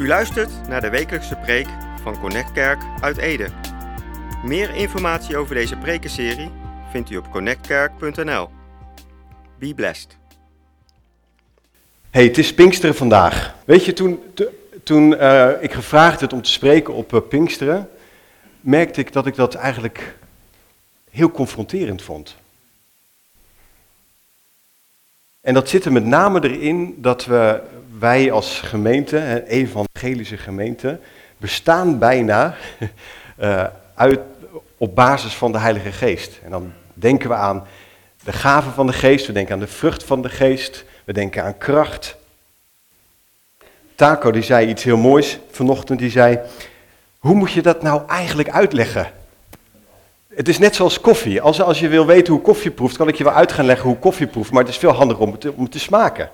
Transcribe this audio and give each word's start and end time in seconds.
U 0.00 0.06
luistert 0.06 0.68
naar 0.68 0.80
de 0.80 0.90
wekelijkse 0.90 1.36
preek 1.36 1.66
van 2.02 2.20
Connect 2.20 2.52
Kerk 2.52 2.82
uit 3.00 3.16
Ede. 3.16 3.48
Meer 4.44 4.74
informatie 4.74 5.36
over 5.36 5.54
deze 5.54 5.76
prekenserie 5.76 6.50
vindt 6.90 7.10
u 7.10 7.16
op 7.16 7.30
connectkerk.nl. 7.30 8.48
Be 9.58 9.74
blessed. 9.74 10.16
Hey, 12.10 12.24
het 12.24 12.38
is 12.38 12.54
Pinksteren 12.54 12.94
vandaag. 12.94 13.54
Weet 13.64 13.84
je, 13.84 13.92
toen, 13.92 14.22
toen 14.82 15.16
eh, 15.16 15.50
ik 15.60 15.72
gevraagd 15.72 16.20
werd 16.20 16.32
om 16.32 16.42
te 16.42 16.50
spreken 16.50 16.94
op 16.94 17.14
eh, 17.14 17.20
Pinksteren, 17.28 17.88
merkte 18.60 19.00
ik 19.00 19.12
dat 19.12 19.26
ik 19.26 19.34
dat 19.34 19.54
eigenlijk 19.54 20.16
heel 21.10 21.30
confronterend 21.30 22.02
vond. 22.02 22.36
En 25.40 25.54
dat 25.54 25.68
zit 25.68 25.84
er 25.84 25.92
met 25.92 26.04
name 26.04 26.42
erin 26.42 26.94
dat 26.98 27.24
we, 27.24 27.62
wij 28.00 28.32
als 28.32 28.60
gemeente, 28.60 29.16
hè, 29.16 29.46
evangelische 29.46 30.36
gemeente, 30.36 30.98
bestaan 31.36 31.98
bijna 31.98 32.54
eh, 33.36 33.64
uit, 33.94 34.20
op 34.76 34.94
basis 34.94 35.34
van 35.34 35.52
de 35.52 35.58
Heilige 35.58 35.92
Geest. 35.92 36.40
En 36.44 36.50
dan 36.50 36.72
denken 36.94 37.28
we 37.28 37.34
aan 37.34 37.66
de 38.24 38.32
gaven 38.32 38.72
van 38.72 38.86
de 38.86 38.92
Geest, 38.92 39.26
we 39.26 39.32
denken 39.32 39.54
aan 39.54 39.60
de 39.60 39.66
vrucht 39.66 40.04
van 40.04 40.22
de 40.22 40.28
Geest, 40.28 40.84
we 41.04 41.12
denken 41.12 41.44
aan 41.44 41.58
kracht. 41.58 42.16
Taco 43.94 44.30
die 44.30 44.42
zei 44.42 44.68
iets 44.68 44.84
heel 44.84 44.96
moois 44.96 45.38
vanochtend, 45.50 45.98
die 45.98 46.10
zei, 46.10 46.38
hoe 47.18 47.34
moet 47.34 47.52
je 47.52 47.62
dat 47.62 47.82
nou 47.82 48.02
eigenlijk 48.08 48.50
uitleggen? 48.50 49.12
Het 50.34 50.48
is 50.48 50.58
net 50.58 50.74
zoals 50.74 51.00
koffie. 51.00 51.40
Als, 51.40 51.62
als 51.62 51.80
je 51.80 51.88
wil 51.88 52.06
weten 52.06 52.32
hoe 52.32 52.42
koffie 52.42 52.70
proeft, 52.70 52.96
kan 52.96 53.08
ik 53.08 53.14
je 53.14 53.24
wel 53.24 53.32
uit 53.32 53.52
gaan 53.52 53.64
leggen 53.64 53.88
hoe 53.88 53.98
koffie 53.98 54.26
proeft, 54.26 54.50
maar 54.50 54.62
het 54.62 54.72
is 54.72 54.78
veel 54.78 54.92
handiger 54.92 55.22
om 55.22 55.38
om 55.54 55.62
het 55.62 55.72
te 55.72 55.78
smaken. 55.78 56.30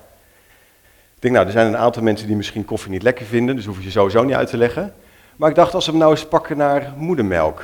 Ik 1.16 1.22
denk, 1.22 1.34
nou, 1.34 1.46
er 1.46 1.52
zijn 1.52 1.66
een 1.66 1.76
aantal 1.76 2.02
mensen 2.02 2.26
die 2.26 2.36
misschien 2.36 2.64
koffie 2.64 2.90
niet 2.90 3.02
lekker 3.02 3.26
vinden, 3.26 3.56
dus 3.56 3.64
hoef 3.64 3.82
je 3.82 3.90
sowieso 3.90 4.24
niet 4.24 4.34
uit 4.34 4.48
te 4.48 4.56
leggen. 4.56 4.94
Maar 5.36 5.48
ik 5.48 5.54
dacht, 5.54 5.74
als 5.74 5.84
we 5.84 5.90
hem 5.90 6.00
nou 6.00 6.12
eens 6.12 6.26
pakken 6.26 6.56
naar 6.56 6.92
moedermelk. 6.96 7.62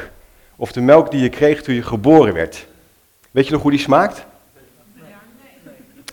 Of 0.56 0.72
de 0.72 0.80
melk 0.80 1.10
die 1.10 1.20
je 1.20 1.28
kreeg 1.28 1.62
toen 1.62 1.74
je 1.74 1.82
geboren 1.82 2.34
werd. 2.34 2.66
Weet 3.30 3.46
je 3.46 3.52
nog 3.52 3.62
hoe 3.62 3.70
die 3.70 3.80
smaakt? 3.80 4.24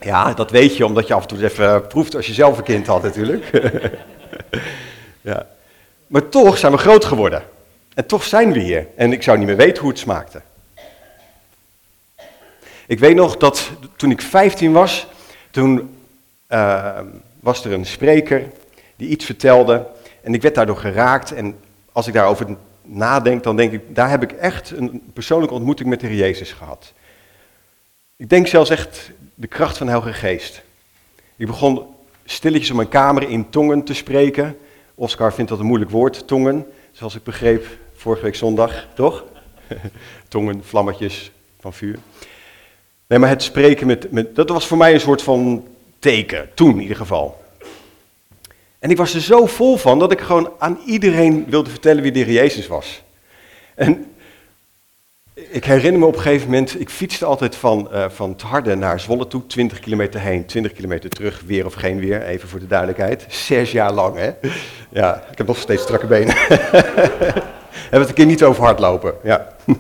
Ja, 0.02 0.33
dat 0.33 0.52
weet 0.52 0.77
je, 0.77 0.86
omdat 0.86 1.08
je 1.08 1.14
af 1.14 1.22
en 1.22 1.27
toe 1.27 1.44
even 1.44 1.88
proeft 1.88 2.16
als 2.16 2.27
je 2.27 2.33
zelf 2.33 2.58
een 2.58 2.64
kind 2.64 2.88
had 2.88 3.03
natuurlijk. 3.03 3.49
ja. 5.21 5.47
Maar 6.08 6.30
toch 6.30 6.58
zijn 6.58 6.71
we 6.71 6.77
groot 6.77 7.05
geworden. 7.05 7.44
En 7.94 8.05
toch 8.05 8.23
zijn 8.23 8.52
we 8.52 8.59
hier. 8.59 8.88
En 8.95 9.14
ik 9.14 9.23
zou 9.23 9.38
niet 9.38 9.47
meer 9.47 9.55
weten 9.55 9.81
hoe 9.81 9.92
het 9.92 9.99
smaakte. 9.99 10.42
Ik 12.88 12.99
weet 12.99 13.16
nog 13.16 13.38
dat 13.38 13.69
toen 13.95 14.11
ik 14.11 14.21
15 14.21 14.71
was, 14.71 15.08
toen 15.52 15.97
eh, 16.47 16.99
was 17.50 17.66
er 17.66 17.72
een 17.72 17.86
spreker 17.86 18.52
die 18.95 19.09
iets 19.09 19.25
vertelde. 19.25 19.86
En 20.22 20.33
ik 20.33 20.42
werd 20.42 20.55
daardoor 20.55 20.78
geraakt. 20.78 21.31
En 21.31 21.59
als 21.92 22.08
ik 22.08 22.14
daarover 22.14 22.58
nadenk, 22.81 23.44
dan 23.44 23.55
denk 23.55 23.72
ik, 23.72 23.95
daar 23.95 24.09
heb 24.09 24.23
ik 24.23 24.31
echt 24.31 24.72
een 24.72 25.02
persoonlijke 25.14 25.53
ontmoeting 25.53 25.89
met 25.89 26.00
de 26.00 26.08
Heer 26.08 26.17
Jezus 26.17 26.52
gehad. 26.52 26.94
Ik 28.16 28.30
denk 28.30 28.47
zelfs 28.47 28.70
echt 28.70 29.11
de 29.36 29.47
kracht 29.47 29.77
van 29.77 29.86
de 29.86 29.92
Heilige 29.92 30.20
Geest. 30.20 30.61
Ik 31.36 31.47
begon 31.47 31.86
stilletjes 32.25 32.70
op 32.70 32.75
mijn 32.75 32.89
kamer 32.89 33.30
in 33.30 33.50
tongen 33.50 33.83
te 33.83 33.94
spreken. 33.94 34.58
Oscar 34.95 35.33
vindt 35.33 35.50
dat 35.50 35.59
een 35.59 35.66
moeilijk 35.66 35.92
woord, 35.92 36.27
tongen. 36.27 36.66
Zoals 36.92 37.16
ik 37.16 37.23
begreep 37.23 37.66
vorige 37.94 38.23
week 38.23 38.36
zondag, 38.36 38.88
toch? 38.95 39.23
tongen, 40.27 40.64
vlammetjes 40.64 41.31
van 41.59 41.73
vuur. 41.73 42.00
Nee, 43.08 43.20
maar 43.20 43.30
het 43.30 43.44
spreken 43.44 43.88
met, 43.88 44.11
met... 44.11 44.36
Dat 44.36 44.50
was 44.50 44.67
voor 44.67 44.77
mij 44.77 44.94
een 44.94 45.00
soort 45.00 45.22
van 45.22 45.67
teken, 46.00 46.50
toen 46.53 46.73
in 46.73 46.81
ieder 46.81 46.97
geval. 46.97 47.44
En 48.80 48.89
ik 48.89 48.97
was 48.97 49.14
er 49.14 49.22
zo 49.22 49.45
vol 49.45 49.78
van 49.78 50.00
dat 50.00 50.11
ik 50.11 50.19
gewoon 50.19 50.52
aan 50.58 50.80
iedereen 50.86 51.45
wilde 51.50 51.69
vertellen 51.69 52.03
wie 52.03 52.11
de 52.11 52.19
Heer 52.19 52.33
Jezus 52.33 52.67
was. 52.67 53.04
En 53.76 54.05
ik 55.33 55.65
herinner 55.65 55.99
me 55.99 56.05
op 56.05 56.15
een 56.15 56.21
gegeven 56.21 56.49
moment, 56.49 56.80
ik 56.80 56.89
fietste 56.89 57.26
altijd 57.26 57.55
van, 57.55 57.92
eh 57.92 58.10
van 58.10 58.30
het 58.30 58.42
Harde 58.42 58.76
naar 58.76 58.99
Zwolle 58.99 59.27
toe, 59.27 59.48
20 59.48 59.80
kilometer 59.80 60.20
heen, 60.20 60.45
20 60.45 60.73
kilometer 60.73 61.10
terug, 61.10 61.42
weer 61.45 61.65
of 61.65 61.73
geen 61.73 61.99
weer, 61.99 62.21
even 62.21 62.49
voor 62.49 62.60
de 62.60 62.67
duidelijkheid. 62.67 63.26
Zes 63.27 63.71
jaar 63.71 63.92
lang, 63.92 64.17
hè? 64.17 64.31
Ja, 64.89 65.23
ik 65.31 65.37
heb 65.37 65.48
nog 65.48 65.58
steeds 65.58 65.83
strakke 65.83 66.08
benen. 66.08 66.36
Hebben 66.37 67.89
we 67.89 67.98
het 67.98 68.10
een 68.10 68.14
keer 68.14 68.26
niet 68.26 68.43
over 68.43 68.64
hardlopen, 68.64 69.14
ja. 69.23 69.48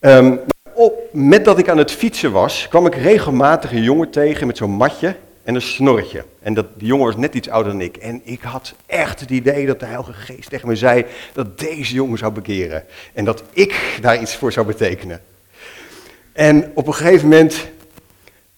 Ehm, 0.00 0.36
op, 0.80 1.08
met 1.12 1.44
dat 1.44 1.58
ik 1.58 1.68
aan 1.68 1.78
het 1.78 1.92
fietsen 1.92 2.32
was, 2.32 2.66
kwam 2.68 2.86
ik 2.86 2.94
regelmatig 2.94 3.72
een 3.72 3.82
jongen 3.82 4.10
tegen 4.10 4.46
met 4.46 4.56
zo'n 4.56 4.70
matje 4.70 5.16
en 5.42 5.54
een 5.54 5.62
snorretje. 5.62 6.24
En 6.42 6.54
dat, 6.54 6.66
die 6.74 6.86
jongen 6.86 7.06
was 7.06 7.16
net 7.16 7.34
iets 7.34 7.48
ouder 7.48 7.72
dan 7.72 7.80
ik. 7.80 7.96
En 7.96 8.20
ik 8.24 8.40
had 8.42 8.74
echt 8.86 9.20
het 9.20 9.30
idee 9.30 9.66
dat 9.66 9.80
de 9.80 9.86
Heilige 9.86 10.12
Geest 10.12 10.50
tegen 10.50 10.68
me 10.68 10.76
zei 10.76 11.04
dat 11.32 11.58
deze 11.58 11.94
jongen 11.94 12.18
zou 12.18 12.32
bekeren. 12.32 12.84
En 13.12 13.24
dat 13.24 13.42
ik 13.52 13.98
daar 14.00 14.20
iets 14.20 14.36
voor 14.36 14.52
zou 14.52 14.66
betekenen. 14.66 15.22
En 16.32 16.70
op 16.74 16.86
een 16.86 16.94
gegeven 16.94 17.28
moment, 17.28 17.66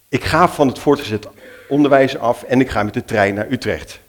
ik 0.09 0.25
ga 0.25 0.49
van 0.49 0.69
het 0.69 0.79
voortgezet 0.79 1.29
onderwijs 1.69 2.19
af 2.19 2.43
en 2.43 2.61
ik 2.61 2.71
ga 2.71 2.83
met 2.83 2.95
de 2.95 3.05
trein 3.05 3.35
naar 3.35 3.51
Utrecht. 3.51 4.01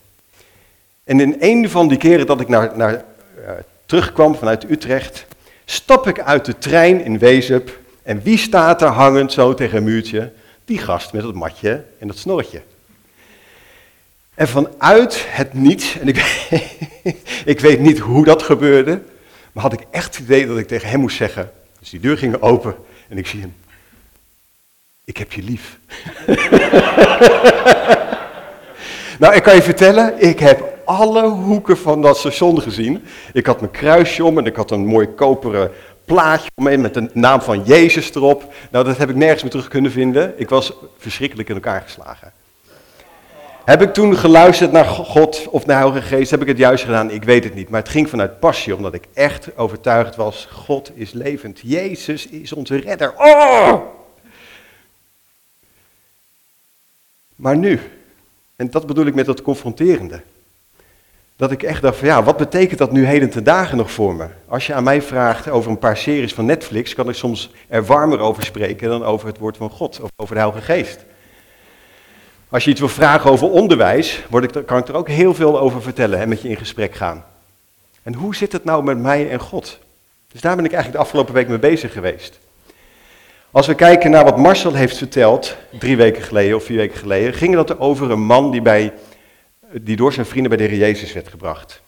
En 1.04 1.20
in 1.20 1.36
een 1.40 1.70
van 1.70 1.88
die 1.88 1.98
keren 1.98 2.26
dat 2.26 2.42
ik 2.42 2.48
naar, 2.48 2.72
naar, 2.78 2.94
eh, 2.94 3.52
terugkwam 3.86 4.36
vanuit 4.36 4.70
Utrecht, 4.70 5.26
stap 5.66 6.08
ik 6.08 6.20
uit 6.20 6.46
de 6.46 6.58
trein 6.58 7.04
in 7.04 7.20
Wezep. 7.20 7.82
En 8.04 8.22
wie 8.22 8.38
staat 8.38 8.82
er 8.82 8.88
hangend 8.88 9.32
zo 9.32 9.54
tegen 9.54 9.78
een 9.78 9.84
muurtje? 9.84 10.32
Die 10.66 10.78
gast 10.78 11.14
met 11.14 11.22
dat 11.22 11.34
matje 11.34 11.84
en 12.00 12.08
dat 12.08 12.18
snorretje. 12.18 12.62
En 14.34 14.48
vanuit 14.48 15.26
het 15.28 15.54
niets, 15.54 16.00
en 16.00 16.08
ik, 16.08 16.18
ik 17.54 17.60
weet 17.60 17.80
niet 17.80 18.00
hoe 18.00 18.26
dat 18.26 18.44
gebeurde, 18.44 19.02
maar 19.52 19.64
had 19.64 19.74
ik 19.74 19.86
echt 19.92 20.16
het 20.16 20.26
idee 20.26 20.48
dat 20.48 20.58
ik 20.58 20.68
tegen 20.68 20.90
hem 20.90 21.00
moest 21.00 21.18
zeggen. 21.18 21.52
Dus 21.80 21.90
die 21.90 22.00
deur 22.00 22.18
ging 22.18 22.42
open 22.42 22.76
en 23.10 23.18
ik 23.18 23.28
zie 23.28 23.42
hem. 23.42 23.56
Ik 25.06 25.18
heb 25.18 25.34
je 25.34 25.44
lief. 25.44 25.78
nou, 29.20 29.36
ik 29.36 29.44
kan 29.44 29.56
je 29.56 29.62
vertellen, 29.62 30.22
ik 30.22 30.40
heb 30.40 30.74
alle 30.86 31.28
hoeken 31.28 31.78
van 31.78 32.02
dat 32.02 32.18
station 32.18 32.62
gezien. 32.62 33.04
Ik 33.34 33.46
had 33.46 33.60
mijn 33.60 33.72
kruisje 33.72 34.24
om 34.24 34.38
en 34.38 34.46
ik 34.46 34.56
had 34.56 34.72
een 34.72 34.86
mooi 34.86 35.08
koperen 35.08 35.72
plaatje 36.06 36.78
met 36.78 36.94
de 36.94 37.10
naam 37.14 37.42
van 37.42 37.64
Jezus 37.64 38.16
erop. 38.16 38.54
Nou, 38.72 38.86
dat 38.86 38.98
heb 38.98 39.10
ik 39.10 39.16
nergens 39.16 39.42
meer 39.42 39.52
terug 39.52 39.68
kunnen 39.68 39.92
vinden. 39.92 40.34
Ik 40.40 40.50
was 40.50 40.74
verschrikkelijk 40.98 41.50
in 41.50 41.56
elkaar 41.56 41.82
geslagen. 41.82 42.34
Heb 43.66 43.82
ik 43.82 43.94
toen 43.94 44.18
geluisterd 44.18 44.72
naar 44.72 44.86
God 44.86 45.48
of 45.48 45.66
naar 45.66 45.78
Heilige 45.78 46.08
Geest? 46.08 46.32
Heb 46.32 46.42
ik 46.42 46.48
het 46.48 46.58
juist 46.58 46.84
gedaan? 46.84 47.12
Ik 47.12 47.24
weet 47.24 47.44
het 47.44 47.54
niet. 47.56 47.70
Maar 47.70 47.80
het 47.80 47.90
ging 47.90 48.10
vanuit 48.10 48.40
passie, 48.40 48.76
omdat 48.76 48.94
ik 48.94 49.04
echt 49.14 49.58
overtuigd 49.58 50.16
was: 50.16 50.48
God 50.52 50.92
is 50.94 51.12
levend. 51.12 51.60
Jezus 51.60 52.28
is 52.28 52.54
onze 52.54 52.76
redder. 52.76 53.14
Oh! 53.18 53.82
Maar 57.36 57.58
nu, 57.58 57.80
en 58.56 58.70
dat 58.70 58.86
bedoel 58.88 59.06
ik 59.06 59.16
met 59.16 59.26
dat 59.26 59.42
confronterende. 59.42 60.22
Dat 61.36 61.52
ik 61.52 61.64
echt 61.64 61.82
dacht 61.82 61.98
van 61.98 62.08
ja, 62.08 62.24
wat 62.24 62.38
betekent 62.38 62.80
dat 62.80 62.92
nu 62.92 63.06
heden 63.06 63.30
te 63.30 63.42
dagen 63.42 63.78
nog 63.78 63.92
voor 63.92 64.16
me? 64.16 64.28
Als 64.48 64.68
je 64.68 64.74
aan 64.74 64.84
mij 64.84 65.02
vraagt 65.02 65.50
over 65.50 65.72
een 65.72 65.80
paar 65.80 65.98
series 65.98 66.34
van 66.34 66.46
Netflix, 66.46 66.94
kan 66.94 67.10
ik 67.10 67.16
soms 67.16 67.52
er 67.68 67.86
warmer 67.86 68.20
over 68.20 68.44
spreken 68.44 68.90
dan 68.90 69.04
over 69.04 69.28
het 69.28 69.38
woord 69.38 69.58
van 69.58 69.70
God 69.70 70.00
of 70.02 70.10
over 70.16 70.36
de 70.36 70.42
Heilige 70.42 70.66
Geest. 70.66 71.06
Als 72.50 72.64
je 72.64 72.70
iets 72.70 72.80
wil 72.80 72.90
vragen 72.90 73.32
over 73.32 73.50
onderwijs, 73.50 74.24
word 74.30 74.56
ik, 74.56 74.66
kan 74.66 74.78
ik 74.78 74.88
er 74.88 74.96
ook 74.96 75.08
heel 75.08 75.34
veel 75.34 75.60
over 75.60 75.82
vertellen 75.82 76.20
en 76.20 76.30
met 76.30 76.42
je 76.42 76.50
in 76.50 76.58
gesprek 76.58 76.96
gaan. 76.96 77.26
En 78.04 78.14
hoe 78.14 78.36
zit 78.36 78.52
het 78.52 78.64
nou 78.64 78.84
met 78.84 78.98
mij 78.98 79.30
en 79.30 79.40
God? 79.40 79.80
Dus 80.32 80.42
daar 80.42 80.56
ben 80.56 80.66
ik 80.66 80.72
eigenlijk 80.72 81.02
de 81.02 81.06
afgelopen 81.06 81.34
week 81.34 81.48
mee 81.48 81.60
bezig 81.60 81.94
geweest. 81.94 82.40
Als 83.52 83.68
we 83.68 83.76
kijken 83.76 84.12
naar 84.12 84.24
wat 84.24 84.38
Marcel 84.38 84.74
heeft 84.74 84.98
verteld, 84.98 85.56
drie 85.80 85.98
weken 85.98 86.22
geleden 86.22 86.56
of 86.56 86.64
vier 86.64 86.78
weken 86.78 86.98
geleden, 86.98 87.34
ging 87.34 87.56
dat 87.56 87.80
over 87.80 88.12
een 88.12 88.26
man 88.26 88.52
die, 88.52 88.62
bij, 88.62 88.94
die 89.82 89.96
door 89.96 90.14
zijn 90.14 90.26
vrienden 90.26 90.58
bij 90.58 90.68
de 90.68 90.74
Heer 90.74 90.80
Jezus 90.80 91.14
werd 91.14 91.28
gebracht. 91.28 91.82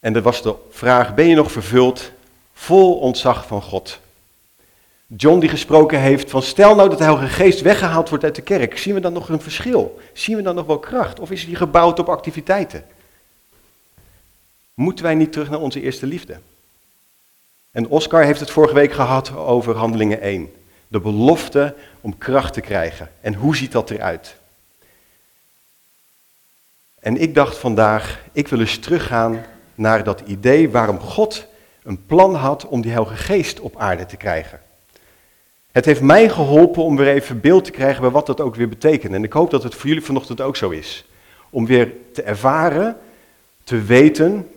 En 0.00 0.12
dat 0.12 0.22
was 0.22 0.42
de 0.42 0.54
vraag, 0.70 1.14
ben 1.14 1.26
je 1.26 1.34
nog 1.34 1.52
vervuld 1.52 2.10
vol 2.52 2.98
ontzag 2.98 3.46
van 3.46 3.62
God? 3.62 4.00
John 5.06 5.38
die 5.38 5.48
gesproken 5.48 6.00
heeft 6.00 6.30
van 6.30 6.42
stel 6.42 6.74
nou 6.74 6.88
dat 6.88 6.98
de 6.98 7.04
Heilige 7.04 7.28
Geest 7.28 7.60
weggehaald 7.60 8.08
wordt 8.08 8.24
uit 8.24 8.34
de 8.34 8.42
kerk, 8.42 8.78
zien 8.78 8.94
we 8.94 9.00
dan 9.00 9.12
nog 9.12 9.28
een 9.28 9.40
verschil? 9.40 10.00
Zien 10.12 10.36
we 10.36 10.42
dan 10.42 10.54
nog 10.54 10.66
wel 10.66 10.78
kracht? 10.78 11.20
Of 11.20 11.30
is 11.30 11.46
die 11.46 11.56
gebouwd 11.56 11.98
op 11.98 12.08
activiteiten? 12.08 12.86
Moeten 14.74 15.04
wij 15.04 15.14
niet 15.14 15.32
terug 15.32 15.50
naar 15.50 15.60
onze 15.60 15.80
eerste 15.80 16.06
liefde? 16.06 16.38
En 17.70 17.88
Oscar 17.88 18.24
heeft 18.24 18.40
het 18.40 18.50
vorige 18.50 18.74
week 18.74 18.92
gehad 18.92 19.36
over 19.36 19.76
handelingen 19.76 20.20
1. 20.20 20.52
De 20.88 21.00
belofte 21.00 21.74
om 22.00 22.18
kracht 22.18 22.52
te 22.52 22.60
krijgen. 22.60 23.10
En 23.20 23.34
hoe 23.34 23.56
ziet 23.56 23.72
dat 23.72 23.90
eruit? 23.90 24.36
En 27.00 27.16
ik 27.16 27.34
dacht 27.34 27.56
vandaag, 27.56 28.20
ik 28.32 28.48
wil 28.48 28.60
eens 28.60 28.78
teruggaan 28.78 29.44
naar 29.74 30.04
dat 30.04 30.22
idee 30.26 30.70
waarom 30.70 31.00
God 31.00 31.46
een 31.82 32.06
plan 32.06 32.34
had 32.34 32.66
om 32.66 32.80
die 32.80 32.90
Heilige 32.90 33.16
Geest 33.16 33.60
op 33.60 33.76
aarde 33.76 34.06
te 34.06 34.16
krijgen. 34.16 34.60
Het 35.72 35.84
heeft 35.84 36.00
mij 36.00 36.28
geholpen 36.28 36.82
om 36.82 36.96
weer 36.96 37.08
even 37.08 37.40
beeld 37.40 37.64
te 37.64 37.70
krijgen 37.70 38.00
bij 38.00 38.10
wat 38.10 38.26
dat 38.26 38.40
ook 38.40 38.54
weer 38.54 38.68
betekent. 38.68 39.14
En 39.14 39.24
ik 39.24 39.32
hoop 39.32 39.50
dat 39.50 39.62
het 39.62 39.74
voor 39.74 39.88
jullie 39.88 40.04
vanochtend 40.04 40.40
ook 40.40 40.56
zo 40.56 40.70
is. 40.70 41.04
om 41.52 41.66
weer 41.66 41.92
te 42.12 42.22
ervaren, 42.22 42.96
te 43.64 43.82
weten, 43.82 44.50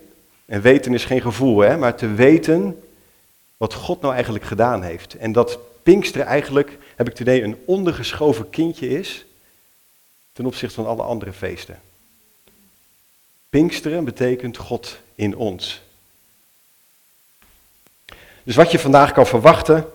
en 0.45 0.61
weten 0.61 0.93
is 0.93 1.05
geen 1.05 1.21
gevoel, 1.21 1.59
hè, 1.59 1.77
maar 1.77 1.95
te 1.95 2.13
weten 2.13 2.83
wat 3.57 3.73
God 3.73 4.01
nou 4.01 4.13
eigenlijk 4.13 4.43
gedaan 4.43 4.81
heeft. 4.81 5.15
En 5.15 5.31
dat 5.31 5.59
Pinksteren 5.83 6.27
eigenlijk, 6.27 6.77
heb 6.95 7.09
ik 7.09 7.19
idee, 7.19 7.43
een 7.43 7.57
ondergeschoven 7.65 8.49
kindje 8.49 8.89
is 8.89 9.25
ten 10.33 10.45
opzichte 10.45 10.75
van 10.75 10.85
alle 10.85 11.03
andere 11.03 11.33
feesten. 11.33 11.79
Pinksteren 13.53 14.03
betekent 14.03 14.57
God 14.57 14.99
in 15.15 15.35
ons. 15.35 15.81
Dus 18.43 18.55
wat 18.55 18.71
je 18.71 18.79
vandaag 18.79 19.11
kan 19.11 19.27
verwachten, 19.27 19.85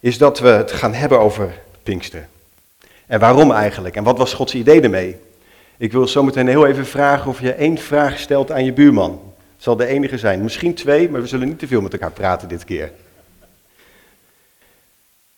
is 0.00 0.18
dat 0.18 0.38
we 0.38 0.48
het 0.48 0.72
gaan 0.72 0.94
hebben 0.94 1.20
over 1.20 1.60
Pinksteren. 1.82 2.28
En 3.06 3.20
waarom 3.20 3.52
eigenlijk? 3.52 3.96
En 3.96 4.04
wat 4.04 4.18
was 4.18 4.34
Gods 4.34 4.54
idee 4.54 4.80
ermee? 4.80 5.16
Ik 5.76 5.92
wil 5.92 6.08
zometeen 6.08 6.48
heel 6.48 6.66
even 6.66 6.86
vragen 6.86 7.30
of 7.30 7.40
je 7.40 7.52
één 7.52 7.78
vraag 7.78 8.18
stelt 8.18 8.52
aan 8.52 8.64
je 8.64 8.72
buurman. 8.72 9.32
Het 9.54 9.62
zal 9.62 9.76
de 9.76 9.86
enige 9.86 10.18
zijn. 10.18 10.42
Misschien 10.42 10.74
twee, 10.74 11.10
maar 11.10 11.20
we 11.20 11.26
zullen 11.26 11.48
niet 11.48 11.58
te 11.58 11.66
veel 11.66 11.80
met 11.80 11.92
elkaar 11.92 12.12
praten 12.12 12.48
dit 12.48 12.64
keer. 12.64 12.92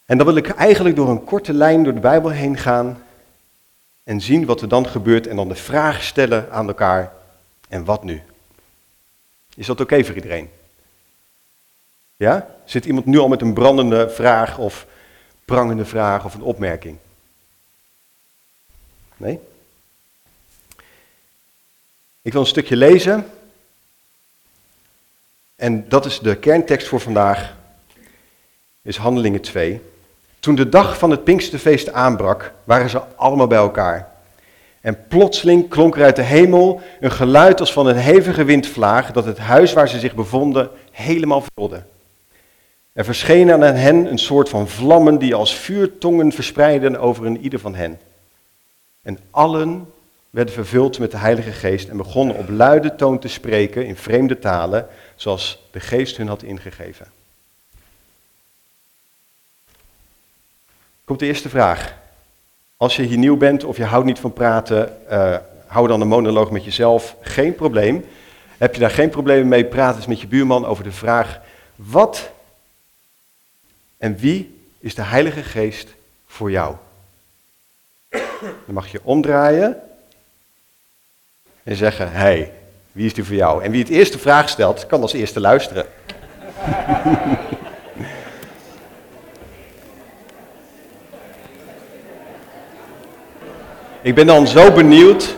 En 0.06 0.16
dan 0.16 0.26
wil 0.26 0.36
ik 0.36 0.48
eigenlijk 0.48 0.96
door 0.96 1.08
een 1.08 1.24
korte 1.24 1.52
lijn 1.52 1.84
door 1.84 1.94
de 1.94 2.00
Bijbel 2.00 2.30
heen 2.30 2.56
gaan 2.56 3.02
en 4.04 4.20
zien 4.20 4.46
wat 4.46 4.60
er 4.60 4.68
dan 4.68 4.86
gebeurt 4.86 5.26
en 5.26 5.36
dan 5.36 5.48
de 5.48 5.54
vraag 5.54 6.02
stellen 6.02 6.50
aan 6.50 6.66
elkaar, 6.66 7.18
en 7.70 7.84
wat 7.84 8.04
nu? 8.04 8.22
Is 9.54 9.66
dat 9.66 9.80
oké 9.80 10.04
voor 10.04 10.14
iedereen? 10.14 10.50
Ja? 12.16 12.54
Zit 12.64 12.84
iemand 12.84 13.06
nu 13.06 13.18
al 13.18 13.28
met 13.28 13.40
een 13.40 13.54
brandende 13.54 14.10
vraag 14.10 14.58
of 14.58 14.86
prangende 15.44 15.84
vraag 15.84 16.24
of 16.24 16.34
een 16.34 16.42
opmerking? 16.42 16.98
Nee? 19.16 19.40
Ik 22.22 22.32
wil 22.32 22.40
een 22.40 22.46
stukje 22.46 22.76
lezen. 22.76 23.30
En 25.56 25.88
dat 25.88 26.04
is 26.04 26.18
de 26.18 26.36
kerntekst 26.36 26.88
voor 26.88 27.00
vandaag. 27.00 27.56
Is 28.82 28.96
Handelingen 28.96 29.40
2. 29.40 29.80
Toen 30.40 30.54
de 30.54 30.68
dag 30.68 30.98
van 30.98 31.10
het 31.10 31.24
Pinksterfeest 31.24 31.92
aanbrak, 31.92 32.52
waren 32.64 32.90
ze 32.90 32.98
allemaal 33.16 33.46
bij 33.46 33.58
elkaar. 33.58 34.09
En 34.80 35.06
plotseling 35.08 35.68
klonk 35.68 35.96
er 35.96 36.04
uit 36.04 36.16
de 36.16 36.22
hemel 36.22 36.80
een 37.00 37.12
geluid 37.12 37.60
als 37.60 37.72
van 37.72 37.86
een 37.86 37.96
hevige 37.96 38.44
windvlaag 38.44 39.12
dat 39.12 39.24
het 39.24 39.38
huis 39.38 39.72
waar 39.72 39.88
ze 39.88 39.98
zich 39.98 40.14
bevonden 40.14 40.70
helemaal 40.90 41.44
vulde. 41.54 41.82
Er 42.92 43.04
verschenen 43.04 43.64
aan 43.64 43.74
hen 43.74 44.06
een 44.06 44.18
soort 44.18 44.48
van 44.48 44.68
vlammen 44.68 45.18
die 45.18 45.34
als 45.34 45.54
vuurtongen 45.54 46.32
verspreidden 46.32 46.96
over 47.00 47.26
een 47.26 47.40
ieder 47.40 47.58
van 47.58 47.74
hen. 47.74 48.00
En 49.02 49.18
allen 49.30 49.92
werden 50.30 50.54
vervuld 50.54 50.98
met 50.98 51.10
de 51.10 51.16
Heilige 51.16 51.52
Geest 51.52 51.88
en 51.88 51.96
begonnen 51.96 52.36
op 52.36 52.48
luide 52.48 52.96
toon 52.96 53.18
te 53.18 53.28
spreken 53.28 53.86
in 53.86 53.96
vreemde 53.96 54.38
talen, 54.38 54.86
zoals 55.16 55.62
de 55.70 55.80
Geest 55.80 56.16
hun 56.16 56.28
had 56.28 56.42
ingegeven. 56.42 57.06
Komt 61.04 61.18
de 61.18 61.26
eerste 61.26 61.48
vraag. 61.48 61.99
Als 62.80 62.96
je 62.96 63.02
hier 63.02 63.18
nieuw 63.18 63.36
bent 63.36 63.64
of 63.64 63.76
je 63.76 63.84
houdt 63.84 64.06
niet 64.06 64.18
van 64.18 64.32
praten, 64.32 64.96
uh, 65.10 65.36
hou 65.66 65.88
dan 65.88 66.00
een 66.00 66.08
monoloog 66.08 66.50
met 66.50 66.64
jezelf. 66.64 67.16
Geen 67.20 67.54
probleem. 67.54 68.04
Heb 68.58 68.74
je 68.74 68.80
daar 68.80 68.90
geen 68.90 69.10
probleem 69.10 69.48
mee, 69.48 69.64
praat 69.64 69.96
eens 69.96 70.06
met 70.06 70.20
je 70.20 70.26
buurman 70.26 70.66
over 70.66 70.84
de 70.84 70.92
vraag: 70.92 71.40
wat 71.76 72.30
en 73.98 74.16
wie 74.16 74.60
is 74.78 74.94
de 74.94 75.02
Heilige 75.02 75.42
Geest 75.42 75.88
voor 76.26 76.50
jou? 76.50 76.74
Dan 78.10 78.74
mag 78.74 78.92
je 78.92 79.00
omdraaien 79.02 79.82
en 81.62 81.76
zeggen: 81.76 82.12
hey, 82.12 82.52
wie 82.92 83.06
is 83.06 83.14
die 83.14 83.24
voor 83.24 83.36
jou? 83.36 83.64
En 83.64 83.70
wie 83.70 83.82
het 83.82 83.90
eerste 83.92 84.18
vraag 84.18 84.48
stelt, 84.48 84.86
kan 84.86 85.02
als 85.02 85.12
eerste 85.12 85.40
luisteren. 85.40 85.86
Ik 94.02 94.14
ben 94.14 94.26
dan 94.26 94.46
zo 94.46 94.72
benieuwd, 94.72 95.36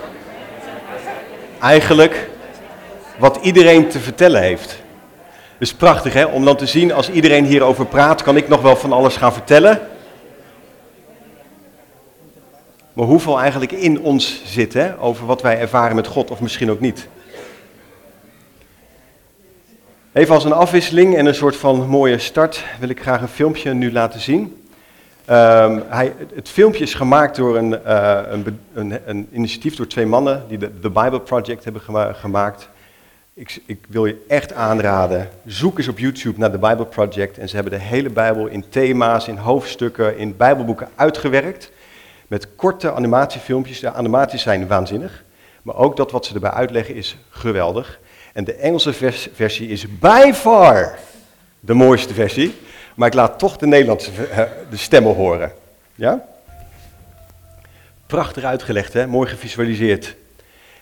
eigenlijk, 1.61 2.31
wat 3.19 3.39
iedereen 3.43 3.89
te 3.89 4.01
vertellen 4.01 4.43
heeft. 4.43 4.83
Is 5.59 5.75
prachtig 5.75 6.13
hè, 6.13 6.25
om 6.25 6.45
dan 6.45 6.57
te 6.57 6.67
zien, 6.67 6.93
als 6.93 7.11
iedereen 7.11 7.45
hierover 7.45 7.87
praat, 7.87 8.23
kan 8.23 8.37
ik 8.37 8.49
nog 8.49 8.63
wel 8.63 8.77
van 8.77 8.93
alles 8.93 9.17
gaan 9.17 9.33
vertellen. 9.33 9.81
Maar 12.93 13.07
hoeveel 13.07 13.41
eigenlijk 13.41 13.73
in 13.73 14.01
ons 14.01 14.43
zit 14.45 14.73
hè, 14.73 15.01
over 15.01 15.27
wat 15.27 15.43
wij 15.43 15.59
ervaren 15.59 15.97
met 15.97 16.07
God, 16.07 16.31
of 16.31 16.41
misschien 16.41 16.71
ook 16.71 16.81
niet. 16.81 17.09
Even 20.13 20.35
als 20.35 20.45
een 20.45 20.53
afwisseling 20.53 21.17
en 21.17 21.27
een 21.27 21.35
soort 21.35 21.57
van 21.57 21.87
mooie 21.87 22.19
start 22.19 22.65
wil 22.81 22.89
ik 22.89 23.01
graag 23.01 23.21
een 23.21 23.29
filmpje 23.29 23.75
nu 23.75 23.93
laten 23.93 24.21
zien. 24.21 24.62
Um, 25.31 25.83
hij, 25.89 26.15
het 26.35 26.49
filmpje 26.49 26.83
is 26.83 26.95
gemaakt 26.95 27.37
door 27.37 27.57
een, 27.57 27.71
uh, 27.87 28.21
een, 28.31 28.59
een, 28.75 28.99
een, 29.07 29.29
initiatief 29.33 29.77
door 29.77 29.87
twee 29.87 30.07
mannen 30.07 30.45
die 30.49 30.59
de 30.59 30.91
Bible 30.91 31.21
Project 31.21 31.65
hebben 31.65 31.83
gemaakt. 32.15 32.69
Ik, 33.35 33.63
ik, 33.67 33.79
wil 33.89 34.07
je 34.07 34.25
echt 34.29 34.53
aanraden, 34.53 35.29
zoek 35.47 35.79
eens 35.79 35.89
op 35.89 35.99
YouTube 35.99 36.39
naar 36.39 36.51
The 36.51 36.59
Bible 36.59 36.85
Project. 36.85 37.39
En 37.39 37.49
ze 37.49 37.55
hebben 37.55 37.73
de 37.73 37.85
hele 37.85 38.11
Bijbel 38.11 38.47
in 38.47 38.65
thema's, 38.69 39.29
in 39.29 39.37
hoofdstukken, 39.37 40.19
in 40.19 40.37
Bijbelboeken 40.37 40.89
uitgewerkt. 40.95 41.71
Met 42.29 42.55
korte 42.57 42.93
animatiefilmpjes. 42.93 43.81
De 43.81 43.93
animaties 43.93 44.43
zijn 44.43 44.67
waanzinnig. 44.67 45.25
Maar 45.63 45.77
ook 45.77 45.97
dat 45.97 46.11
wat 46.11 46.27
ze 46.27 46.35
erbij 46.35 46.51
uitleggen 46.51 46.95
is 46.95 47.19
geweldig. 47.31 47.99
En 48.33 48.45
de 48.45 48.55
Engelse 48.55 48.93
versie 49.33 49.69
is 49.69 49.99
by 49.99 50.33
far 50.35 50.99
de 51.61 51.75
mooiste 51.75 52.15
versie. 52.15 52.55
Maar 52.95 53.09
ik 53.09 53.15
laat 53.15 53.39
toch 53.39 53.57
de 53.57 53.67
Nederlandse 53.67 54.11
eh, 54.27 54.43
de 54.71 54.77
stemmen 54.77 55.15
horen. 55.15 55.53
Ja? 55.95 56.25
Prachtig 58.07 58.45
uitgelegd, 58.45 58.93
hè? 58.93 59.07
mooi 59.07 59.29
gevisualiseerd. 59.29 60.17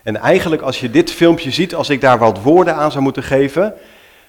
En 0.02 0.16
eigenlijk 0.16 0.62
als 0.62 0.80
je 0.80 0.90
dit 0.90 1.10
filmpje 1.10 1.50
ziet, 1.50 1.74
als 1.74 1.90
ik 1.90 2.00
daar 2.00 2.18
wat 2.18 2.42
woorden 2.42 2.74
aan 2.74 2.90
zou 2.90 3.02
moeten 3.02 3.22
geven, 3.22 3.74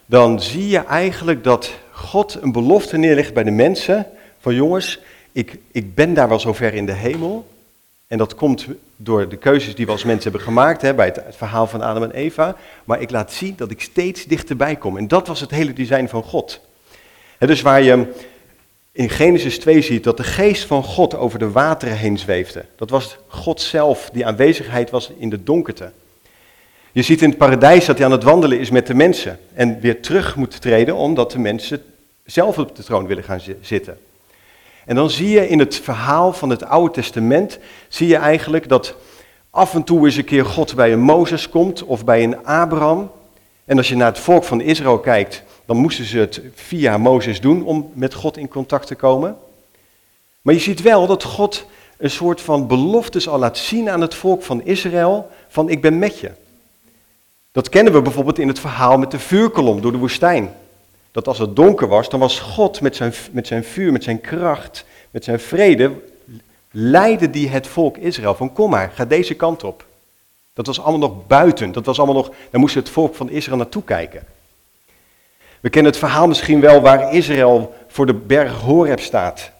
dan 0.05 0.41
zie 0.41 0.67
je 0.67 0.85
eigenlijk 0.85 1.43
dat 1.43 1.71
God 1.91 2.37
een 2.41 2.51
belofte 2.51 2.97
neerlegt 2.97 3.33
bij 3.33 3.43
de 3.43 3.51
mensen 3.51 4.07
van 4.39 4.55
jongens, 4.55 4.99
ik, 5.31 5.57
ik 5.71 5.95
ben 5.95 6.13
daar 6.13 6.29
wel 6.29 6.39
zover 6.39 6.73
in 6.73 6.85
de 6.85 6.93
hemel. 6.93 7.47
En 8.07 8.17
dat 8.17 8.35
komt 8.35 8.65
door 8.95 9.29
de 9.29 9.37
keuzes 9.37 9.75
die 9.75 9.85
we 9.85 9.91
als 9.91 10.03
mensen 10.03 10.23
hebben 10.23 10.41
gemaakt 10.41 10.81
hè, 10.81 10.93
bij 10.93 11.05
het, 11.05 11.15
het, 11.15 11.35
verhaal 11.35 11.67
van 11.67 11.81
Adam 11.81 12.03
en 12.03 12.11
Eva. 12.11 12.55
Maar 12.85 13.01
ik 13.01 13.11
laat 13.11 13.31
zien 13.31 13.53
dat 13.57 13.71
ik 13.71 13.81
steeds 13.81 14.25
dichterbij 14.25 14.75
kom. 14.75 14.97
En 14.97 15.07
dat 15.07 15.27
was 15.27 15.39
het 15.39 15.51
hele 15.51 15.73
design 15.73 16.07
van 16.07 16.23
God. 16.23 16.61
Dus 17.47 17.61
waar 17.61 17.81
je 17.81 18.05
in 18.91 19.09
Genesis 19.09 19.59
2 19.59 19.81
ziet 19.81 20.03
dat 20.03 20.17
de 20.17 20.23
geest 20.23 20.65
van 20.65 20.83
God 20.83 21.15
over 21.15 21.39
de 21.39 21.51
wateren 21.51 21.97
heen 21.97 22.17
zweefde. 22.17 22.65
Dat 22.75 22.89
was 22.89 23.17
God 23.27 23.61
zelf, 23.61 24.09
die 24.13 24.25
aanwezigheid 24.25 24.89
was 24.89 25.11
in 25.17 25.29
de 25.29 25.43
donkerte. 25.43 25.91
Je 26.91 27.01
ziet 27.01 27.21
in 27.21 27.29
het 27.29 27.37
paradijs 27.37 27.85
dat 27.85 27.97
hij 27.97 28.05
aan 28.05 28.11
het 28.11 28.23
wandelen 28.23 28.59
is 28.59 28.69
met 28.69 28.87
de 28.87 28.93
mensen. 28.93 29.39
En 29.53 29.79
weer 29.79 30.01
terug 30.01 30.35
moet 30.35 30.61
treden 30.61 30.95
omdat 30.95 31.31
de 31.31 31.39
mensen 31.39 31.83
zelf 32.25 32.57
op 32.57 32.75
de 32.75 32.83
troon 32.83 33.07
willen 33.07 33.23
gaan 33.23 33.41
zitten. 33.61 33.97
En 34.85 34.95
dan 34.95 35.09
zie 35.09 35.29
je 35.29 35.47
in 35.47 35.59
het 35.59 35.75
verhaal 35.75 36.33
van 36.33 36.49
het 36.49 36.63
Oude 36.63 36.93
Testament, 36.93 37.59
zie 37.87 38.07
je 38.07 38.15
eigenlijk 38.15 38.69
dat 38.69 38.95
af 39.49 39.73
en 39.73 39.83
toe 39.83 40.05
eens 40.05 40.15
een 40.15 40.23
keer 40.23 40.45
God 40.45 40.75
bij 40.75 40.93
een 40.93 40.99
Mozes 40.99 41.49
komt 41.49 41.83
of 41.83 42.05
bij 42.05 42.23
een 42.23 42.45
Abraham. 42.45 43.11
En 43.71 43.77
als 43.77 43.89
je 43.89 43.95
naar 43.95 44.07
het 44.07 44.19
volk 44.19 44.43
van 44.43 44.61
Israël 44.61 44.99
kijkt, 44.99 45.43
dan 45.65 45.77
moesten 45.77 46.05
ze 46.05 46.17
het 46.17 46.41
via 46.53 46.97
Mozes 46.97 47.41
doen 47.41 47.65
om 47.65 47.91
met 47.93 48.13
God 48.13 48.37
in 48.37 48.47
contact 48.47 48.87
te 48.87 48.95
komen. 48.95 49.37
Maar 50.41 50.53
je 50.53 50.59
ziet 50.59 50.81
wel 50.81 51.07
dat 51.07 51.23
God 51.23 51.65
een 51.97 52.09
soort 52.09 52.41
van 52.41 52.67
beloftes 52.67 53.27
al 53.27 53.39
laat 53.39 53.57
zien 53.57 53.89
aan 53.89 54.01
het 54.01 54.15
volk 54.15 54.43
van 54.43 54.63
Israël, 54.63 55.29
van 55.47 55.69
ik 55.69 55.81
ben 55.81 55.99
met 55.99 56.19
je. 56.19 56.31
Dat 57.51 57.69
kennen 57.69 57.93
we 57.93 58.01
bijvoorbeeld 58.01 58.39
in 58.39 58.47
het 58.47 58.59
verhaal 58.59 58.97
met 58.97 59.11
de 59.11 59.19
vuurkolom 59.19 59.81
door 59.81 59.91
de 59.91 59.97
woestijn. 59.97 60.53
Dat 61.11 61.27
als 61.27 61.39
het 61.39 61.55
donker 61.55 61.87
was, 61.87 62.09
dan 62.09 62.19
was 62.19 62.39
God 62.39 62.81
met 62.81 62.95
zijn, 62.95 63.13
met 63.31 63.47
zijn 63.47 63.63
vuur, 63.63 63.91
met 63.91 64.03
zijn 64.03 64.21
kracht, 64.21 64.85
met 65.11 65.23
zijn 65.23 65.39
vrede, 65.39 65.91
leidde 66.71 67.29
die 67.29 67.49
het 67.49 67.67
volk 67.67 67.97
Israël 67.97 68.35
van 68.35 68.53
kom 68.53 68.69
maar, 68.69 68.91
ga 68.95 69.05
deze 69.05 69.33
kant 69.33 69.63
op. 69.63 69.85
Dat 70.53 70.65
was 70.65 70.79
allemaal 70.79 71.09
nog 71.09 71.27
buiten, 71.27 71.71
dat 71.71 71.85
was 71.85 71.97
allemaal 71.97 72.15
nog, 72.15 72.31
daar 72.49 72.61
moest 72.61 72.75
het 72.75 72.89
volk 72.89 73.15
van 73.15 73.29
Israël 73.29 73.57
naartoe 73.57 73.83
kijken. 73.83 74.25
We 75.59 75.69
kennen 75.69 75.91
het 75.91 75.99
verhaal 75.99 76.27
misschien 76.27 76.59
wel 76.59 76.81
waar 76.81 77.13
Israël 77.13 77.75
voor 77.87 78.05
de 78.05 78.13
berg 78.13 78.59
Horeb 78.59 78.99
staat. 78.99 79.51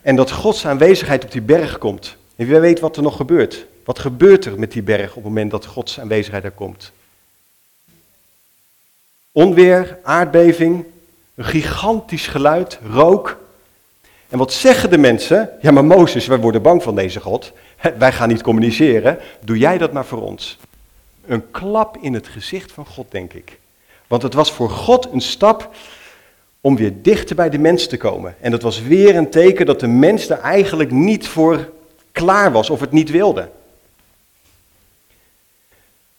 En 0.00 0.16
dat 0.16 0.30
Gods 0.30 0.66
aanwezigheid 0.66 1.24
op 1.24 1.30
die 1.30 1.40
berg 1.40 1.78
komt. 1.78 2.16
En 2.36 2.46
wie 2.46 2.58
weet 2.58 2.80
wat 2.80 2.96
er 2.96 3.02
nog 3.02 3.16
gebeurt. 3.16 3.66
Wat 3.84 3.98
gebeurt 3.98 4.44
er 4.44 4.58
met 4.58 4.72
die 4.72 4.82
berg 4.82 5.08
op 5.08 5.14
het 5.14 5.24
moment 5.24 5.50
dat 5.50 5.66
Gods 5.66 6.00
aanwezigheid 6.00 6.44
er 6.44 6.50
komt? 6.50 6.92
Onweer, 9.32 9.98
aardbeving, 10.02 10.84
een 11.34 11.44
gigantisch 11.44 12.26
geluid, 12.26 12.78
rook. 12.90 13.38
En 14.28 14.38
wat 14.38 14.52
zeggen 14.52 14.90
de 14.90 14.98
mensen? 14.98 15.50
Ja, 15.60 15.70
maar 15.70 15.84
Mozes, 15.84 16.26
wij 16.26 16.38
worden 16.38 16.62
bang 16.62 16.82
van 16.82 16.94
deze 16.94 17.20
God. 17.20 17.52
Wij 17.98 18.12
gaan 18.12 18.28
niet 18.28 18.42
communiceren. 18.42 19.18
Doe 19.40 19.58
jij 19.58 19.78
dat 19.78 19.92
maar 19.92 20.04
voor 20.04 20.22
ons. 20.22 20.58
Een 21.26 21.50
klap 21.50 21.96
in 22.00 22.14
het 22.14 22.28
gezicht 22.28 22.72
van 22.72 22.86
God, 22.86 23.10
denk 23.10 23.32
ik. 23.32 23.58
Want 24.06 24.22
het 24.22 24.34
was 24.34 24.52
voor 24.52 24.70
God 24.70 25.08
een 25.12 25.20
stap 25.20 25.74
om 26.60 26.76
weer 26.76 26.92
dichter 27.02 27.36
bij 27.36 27.50
de 27.50 27.58
mens 27.58 27.86
te 27.86 27.96
komen. 27.96 28.36
En 28.40 28.50
dat 28.50 28.62
was 28.62 28.82
weer 28.82 29.16
een 29.16 29.30
teken 29.30 29.66
dat 29.66 29.80
de 29.80 29.86
mens 29.86 30.30
er 30.30 30.38
eigenlijk 30.38 30.90
niet 30.90 31.28
voor 31.28 31.72
klaar 32.12 32.52
was 32.52 32.70
of 32.70 32.80
het 32.80 32.92
niet 32.92 33.10
wilde. 33.10 33.50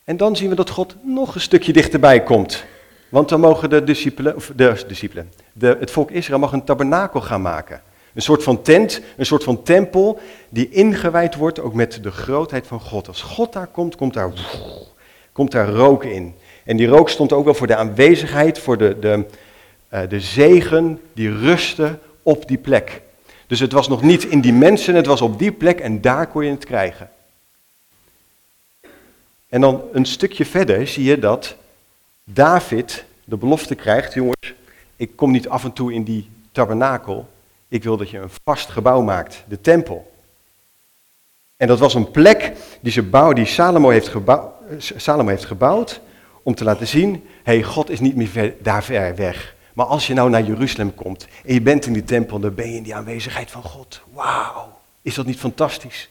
En 0.04 0.18
dan 0.18 0.36
zien 0.36 0.50
we 0.50 0.56
dat 0.56 0.70
God 0.70 0.96
nog 1.02 1.36
een 1.36 1.42
stukje 1.42 1.74
dichterbij 1.74 2.24
komt. 2.24 2.64
Want 3.10 3.30
dan 3.30 3.40
mogen 3.40 3.70
de 3.70 3.84
discipelen, 3.84 4.36
of 4.36 4.52
de 4.56 4.84
discipelen, 4.88 5.32
de, 5.54 5.78
het 5.80 5.92
volk 5.92 6.12
Israël 6.12 6.40
mag 6.40 6.52
een 6.52 6.64
tabernakel 6.64 7.22
gaan 7.22 7.42
maken. 7.42 7.82
Een 8.16 8.22
soort 8.22 8.44
van 8.44 8.62
tent, 8.62 9.02
een 9.18 9.26
soort 9.26 9.44
van 9.44 9.64
tempel 9.64 10.20
die 10.50 10.70
ingewijd 10.70 11.36
wordt 11.36 11.60
ook 11.60 11.74
met 11.74 12.00
de 12.04 12.12
grootheid 12.12 12.68
van 12.68 12.80
God. 12.80 13.08
Als 13.08 13.22
God 13.22 13.54
daar 13.54 13.68
komt, 13.68 13.96
komt 13.96 14.14
daar, 14.14 14.32
komt 15.32 15.52
daar 15.52 15.70
rook 15.70 16.04
in. 16.04 16.36
En 16.64 16.78
die 16.78 16.88
rook 16.88 17.10
stond 17.10 17.32
ook 17.32 17.46
wel 17.46 17.54
voor 17.54 17.68
de 17.68 17.76
aanwezigheid, 17.76 18.60
voor 18.60 18.78
de, 18.78 19.00
de, 19.00 19.26
uh, 19.94 20.00
de 20.10 20.20
zegen 20.20 21.02
die 21.14 21.38
rustte 21.38 22.00
op 22.24 22.48
die 22.48 22.58
plek. 22.58 23.02
Dus 23.48 23.60
het 23.60 23.72
was 23.72 23.88
nog 23.88 24.02
niet 24.02 24.24
in 24.24 24.42
die 24.42 24.54
mensen, 24.54 24.96
het 24.96 25.06
was 25.06 25.22
op 25.22 25.40
die 25.40 25.52
plek 25.52 25.80
en 25.80 26.02
daar 26.02 26.28
kon 26.28 26.46
je 26.46 26.52
het 26.52 26.66
krijgen. 26.66 27.10
En 29.50 29.62
dan 29.62 29.82
een 29.92 30.06
stukje 30.06 30.46
verder 30.46 30.88
zie 30.88 31.04
je 31.04 31.20
dat 31.20 31.56
David 32.24 33.06
de 33.24 33.38
belofte 33.38 33.76
krijgt, 33.76 34.14
jongens, 34.14 34.54
ik 34.96 35.16
kom 35.16 35.32
niet 35.32 35.50
af 35.50 35.64
en 35.64 35.74
toe 35.74 35.94
in 35.94 36.04
die 36.04 36.30
tabernakel, 36.52 37.28
ik 37.76 37.84
wil 37.84 37.98
dat 37.98 38.10
je 38.10 38.18
een 38.18 38.30
vast 38.44 38.70
gebouw 38.70 39.02
maakt, 39.02 39.44
de 39.48 39.62
tempel. 39.62 40.14
En 41.58 41.68
dat 41.68 41.80
was 41.80 41.94
een 41.94 42.12
plek 42.12 42.52
die, 42.82 42.92
ze 42.92 43.04
bouw, 43.04 43.34
die 43.34 43.46
Salomo, 43.46 43.90
heeft 43.90 44.08
gebouwd, 44.08 44.54
Salomo 44.78 45.30
heeft 45.30 45.46
gebouwd 45.46 46.02
om 46.44 46.56
te 46.56 46.64
laten 46.64 46.88
zien, 46.88 47.24
hey, 47.44 47.64
God 47.64 47.90
is 47.90 48.00
niet 48.00 48.16
meer 48.16 48.28
ver, 48.28 48.54
daar 48.62 48.84
ver 48.84 49.16
weg. 49.16 49.56
Maar 49.74 49.86
als 49.86 50.08
je 50.08 50.14
nou 50.14 50.30
naar 50.30 50.44
Jeruzalem 50.44 50.96
komt 50.96 51.28
en 51.46 51.54
je 51.54 51.62
bent 51.62 51.86
in 51.86 51.94
die 51.94 52.04
tempel, 52.04 52.40
dan 52.40 52.54
ben 52.54 52.70
je 52.70 52.76
in 52.76 52.84
die 52.84 52.96
aanwezigheid 52.96 53.52
van 53.52 53.64
God. 53.64 54.02
Wauw, 54.14 54.78
is 55.02 55.16
dat 55.16 55.26
niet 55.26 55.40
fantastisch? 55.40 56.10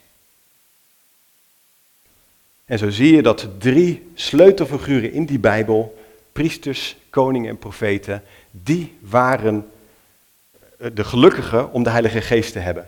En 2.65 2.79
zo 2.79 2.91
zie 2.91 3.15
je 3.15 3.23
dat 3.23 3.49
drie 3.59 4.11
sleutelfiguren 4.15 5.13
in 5.13 5.25
die 5.25 5.39
Bijbel, 5.39 5.99
priesters, 6.33 6.97
koningen 7.11 7.49
en 7.49 7.59
profeten, 7.59 8.23
die 8.51 8.97
waren 9.01 9.67
de 10.95 11.05
gelukkigen 11.05 11.73
om 11.73 11.83
de 11.83 11.91
Heilige 11.91 12.21
Geest 12.21 12.53
te 12.53 12.59
hebben. 12.59 12.87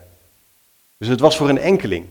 Dus 0.98 1.08
het 1.08 1.20
was 1.20 1.36
voor 1.36 1.48
een 1.48 1.58
enkeling. 1.58 2.06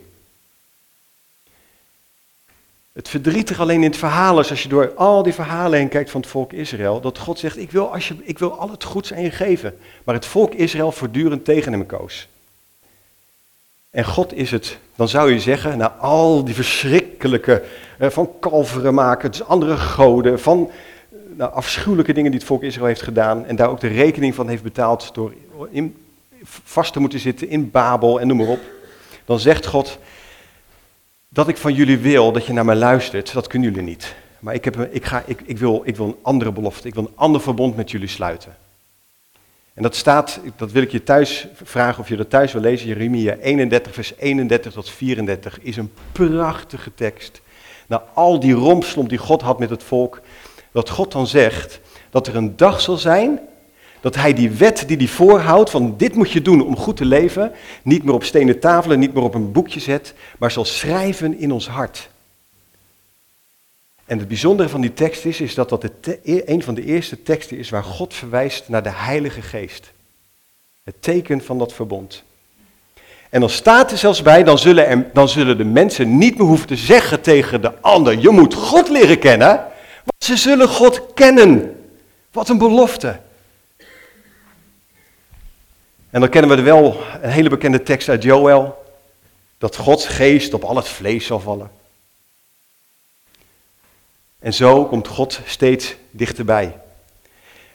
Het 2.94 3.10
verdrietig 3.10 3.60
alleen 3.60 3.84
in 3.84 3.90
het 3.90 3.98
verhaal 3.98 4.40
is, 4.40 4.50
als 4.50 4.64
je 4.64 4.70
door 4.70 4.94
al 4.94 5.24
die 5.24 5.34
verhalen 5.34 5.80
heen 5.80 5.88
kijkt 5.88 6.10
van 6.10 6.22
het 6.22 6.30
volk 6.30 6.54
Israël, 6.54 7.02
dat 7.02 7.18
God 7.18 7.40
zegt, 7.40 7.58
ik 7.58 7.72
wil, 7.72 7.94
als 7.94 8.08
je, 8.08 8.16
ik 8.24 8.40
wil 8.40 8.60
al 8.60 8.70
het 8.70 8.84
goeds 8.84 9.14
aan 9.14 9.22
je 9.22 9.32
geven. 9.32 9.78
Maar 10.04 10.16
het 10.16 10.26
volk 10.26 10.54
Israël 10.54 10.92
voortdurend 10.92 11.46
tegen 11.46 11.72
hem 11.72 11.86
koos. 11.86 12.28
En 13.90 14.06
God 14.06 14.34
is 14.34 14.52
het, 14.52 14.78
dan 14.96 15.08
zou 15.08 15.32
je 15.32 15.40
zeggen, 15.40 15.78
na 15.78 15.92
al 15.92 16.44
die 16.44 16.56
verschrikkelijke, 16.56 17.64
eh, 17.98 18.10
van 18.10 18.32
kalveren 18.40 18.94
maken, 18.94 19.32
dus 19.32 19.44
andere 19.44 19.78
goden, 19.78 20.40
van 20.40 20.72
eh, 21.12 21.18
nou, 21.38 21.54
afschuwelijke 21.54 22.14
dingen 22.14 22.32
die 22.32 22.40
het 22.40 22.50
volk 22.50 22.64
Israël 22.64 22.88
heeft 22.88 23.02
gedaan 23.02 23.46
en 23.46 23.56
daar 23.56 23.70
ook 23.70 23.80
de 23.80 23.88
rekening 23.88 24.36
van 24.36 24.48
heeft 24.48 24.64
betaald 24.64 25.14
door 25.14 25.34
vast 26.64 26.94
te 26.94 27.00
moeten 27.00 27.20
zitten 27.20 27.50
in 27.50 27.72
Babel 27.72 28.20
en 28.20 28.28
noem 28.28 28.38
maar 28.38 28.48
op. 28.48 28.62
Dan 29.26 29.40
zegt 29.40 29.66
God, 29.66 29.98
dat 31.30 31.48
ik 31.48 31.58
van 31.58 31.74
jullie 31.74 31.98
wil 31.98 32.32
dat 32.32 32.46
je 32.46 32.54
naar 32.54 32.66
mij 32.66 32.76
luistert, 32.76 33.34
dat 33.34 33.48
kunnen 33.48 33.70
jullie 33.70 33.86
niet. 33.86 34.16
Maar 34.40 34.54
ik, 34.54 34.66
heb, 34.66 34.80
ik, 34.80 35.06
ga, 35.06 35.24
ik, 35.26 35.42
ik, 35.46 35.58
wil, 35.58 35.82
ik 35.84 35.96
wil 35.96 36.06
een 36.06 36.18
andere 36.22 36.52
belofte, 36.52 36.88
ik 36.88 36.94
wil 36.94 37.04
een 37.04 37.16
ander 37.16 37.42
verbond 37.42 37.76
met 37.76 37.92
jullie 37.92 38.08
sluiten. 38.08 38.56
En 39.74 39.84
dat 39.84 39.96
staat, 39.96 40.40
dat 40.56 40.72
wil 40.72 40.82
ik 40.82 40.92
je 40.92 41.04
thuis 41.04 41.48
vragen 41.64 42.02
of 42.02 42.10
je 42.10 42.16
dat 42.16 42.30
thuis 42.30 42.52
wil 42.52 42.62
lezen. 42.62 42.88
Jeremia 42.88 43.36
31, 43.36 43.94
vers 43.94 44.14
31 44.18 44.74
tot 44.74 44.90
34 44.90 45.60
is 45.62 45.78
een 45.78 45.92
prachtige 46.12 46.94
tekst. 46.94 47.42
Na 47.88 48.04
al 48.14 48.40
die 48.40 48.54
rompslomp 48.54 49.10
die 49.10 49.18
God 49.18 49.42
had 49.42 49.60
met 49.60 49.70
het 49.70 49.84
volk, 49.84 50.22
dat 50.72 50.90
God 50.90 51.12
dan 51.12 51.28
zegt 51.28 51.80
dat 52.10 52.28
er 52.28 52.36
een 52.36 52.56
dag 52.56 52.82
zal 52.82 52.98
zijn 52.98 53.40
dat 54.06 54.16
hij 54.16 54.34
die 54.34 54.50
wet 54.50 54.84
die 54.88 54.98
hij 54.98 55.08
voorhoudt, 55.08 55.70
van 55.70 55.98
dit 55.98 56.16
moet 56.16 56.32
je 56.32 56.42
doen 56.42 56.66
om 56.66 56.78
goed 56.78 56.98
te 56.98 57.06
leven, 57.06 57.52
niet 57.84 58.04
meer 58.04 58.14
op 58.14 58.24
stenen 58.24 58.60
tafelen, 58.60 59.00
niet 59.00 59.14
meer 59.14 59.24
op 59.24 59.34
een 59.34 59.52
boekje 59.52 59.80
zet, 59.80 60.14
maar 60.38 60.52
zal 60.52 60.66
schrijven 60.66 61.40
in 61.40 61.52
ons 61.52 61.68
hart. 61.68 62.10
En 64.06 64.18
het 64.18 64.28
bijzondere 64.28 64.70
van 64.70 64.82
die 64.82 64.94
tekst 64.94 65.26
is, 65.26 65.42
is 65.42 65.56
dat 65.56 65.70
dat 65.70 65.84
e-, 66.04 66.42
een 66.46 66.64
van 66.64 66.74
de 66.74 66.84
eerste 66.84 67.24
teksten 67.24 67.58
is 67.58 67.70
waar 67.70 67.84
God 67.84 68.14
verwijst 68.14 68.70
naar 68.70 68.84
de 68.84 68.92
Heilige 68.92 69.42
Geest. 69.42 69.92
Het 70.84 70.96
teken 71.00 71.44
van 71.44 71.58
dat 71.58 71.74
verbond. 71.74 72.24
En 73.30 73.40
dan 73.40 73.50
staat 73.50 73.92
er 73.92 73.98
zelfs 73.98 74.22
bij, 74.22 74.44
dan 74.44 74.58
zullen, 74.58 74.88
er, 74.88 75.10
dan 75.14 75.30
zullen 75.30 75.58
de 75.58 75.64
mensen 75.64 76.18
niet 76.18 76.38
meer 76.38 76.48
hoeven 76.48 76.68
te 76.68 76.76
zeggen 76.76 77.22
tegen 77.22 77.62
de 77.62 77.82
ander, 77.82 78.20
je 78.20 78.30
moet 78.30 78.54
God 78.54 78.90
leren 78.90 79.20
kennen, 79.20 79.56
want 80.04 80.24
ze 80.24 80.38
zullen 80.38 80.68
God 80.68 81.14
kennen. 81.14 81.80
Wat 82.32 82.50
een 82.50 82.58
belofte. 82.58 83.24
En 86.16 86.22
dan 86.22 86.30
kennen 86.30 86.56
we 86.56 86.62
wel 86.62 87.02
een 87.22 87.30
hele 87.30 87.50
bekende 87.50 87.84
tekst 87.84 88.10
uit 88.10 88.24
Joel, 88.24 88.86
dat 89.58 89.76
Gods 89.76 90.08
geest 90.08 90.54
op 90.54 90.64
al 90.64 90.76
het 90.76 90.88
vlees 90.88 91.26
zal 91.26 91.40
vallen. 91.40 91.72
En 94.40 94.54
zo 94.54 94.86
komt 94.86 95.08
God 95.08 95.40
steeds 95.46 95.96
dichterbij. 96.12 96.78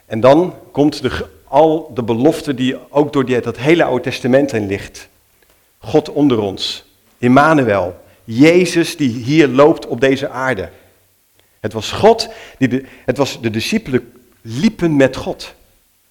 En 0.07 0.21
dan 0.21 0.55
komt 0.73 1.03
de, 1.03 1.27
al 1.45 1.91
de 1.95 2.03
belofte 2.03 2.55
die 2.55 2.77
ook 2.91 3.13
door 3.13 3.25
die, 3.25 3.41
dat 3.41 3.57
hele 3.57 3.85
Oude 3.85 4.03
Testament 4.03 4.51
heen 4.51 4.67
ligt. 4.67 5.09
God 5.79 6.09
onder 6.09 6.39
ons, 6.39 6.85
Immanuel, 7.19 8.01
Jezus 8.25 8.97
die 8.97 9.11
hier 9.11 9.49
loopt 9.49 9.87
op 9.87 10.01
deze 10.01 10.29
aarde. 10.29 10.71
Het 11.61 11.73
was 11.73 11.91
God, 11.91 12.29
die 12.59 12.69
de, 12.69 12.85
het 13.05 13.17
was 13.17 13.41
de 13.41 13.51
discipelen 13.51 14.13
liepen 14.41 14.97
met 14.97 15.17
God. 15.17 15.55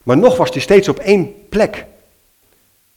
Maar 0.04 0.18
nog 0.18 0.38
was 0.38 0.50
hij 0.50 0.62
steeds 0.62 0.88
op 0.88 1.00
één 1.00 1.48
plek. 1.50 1.86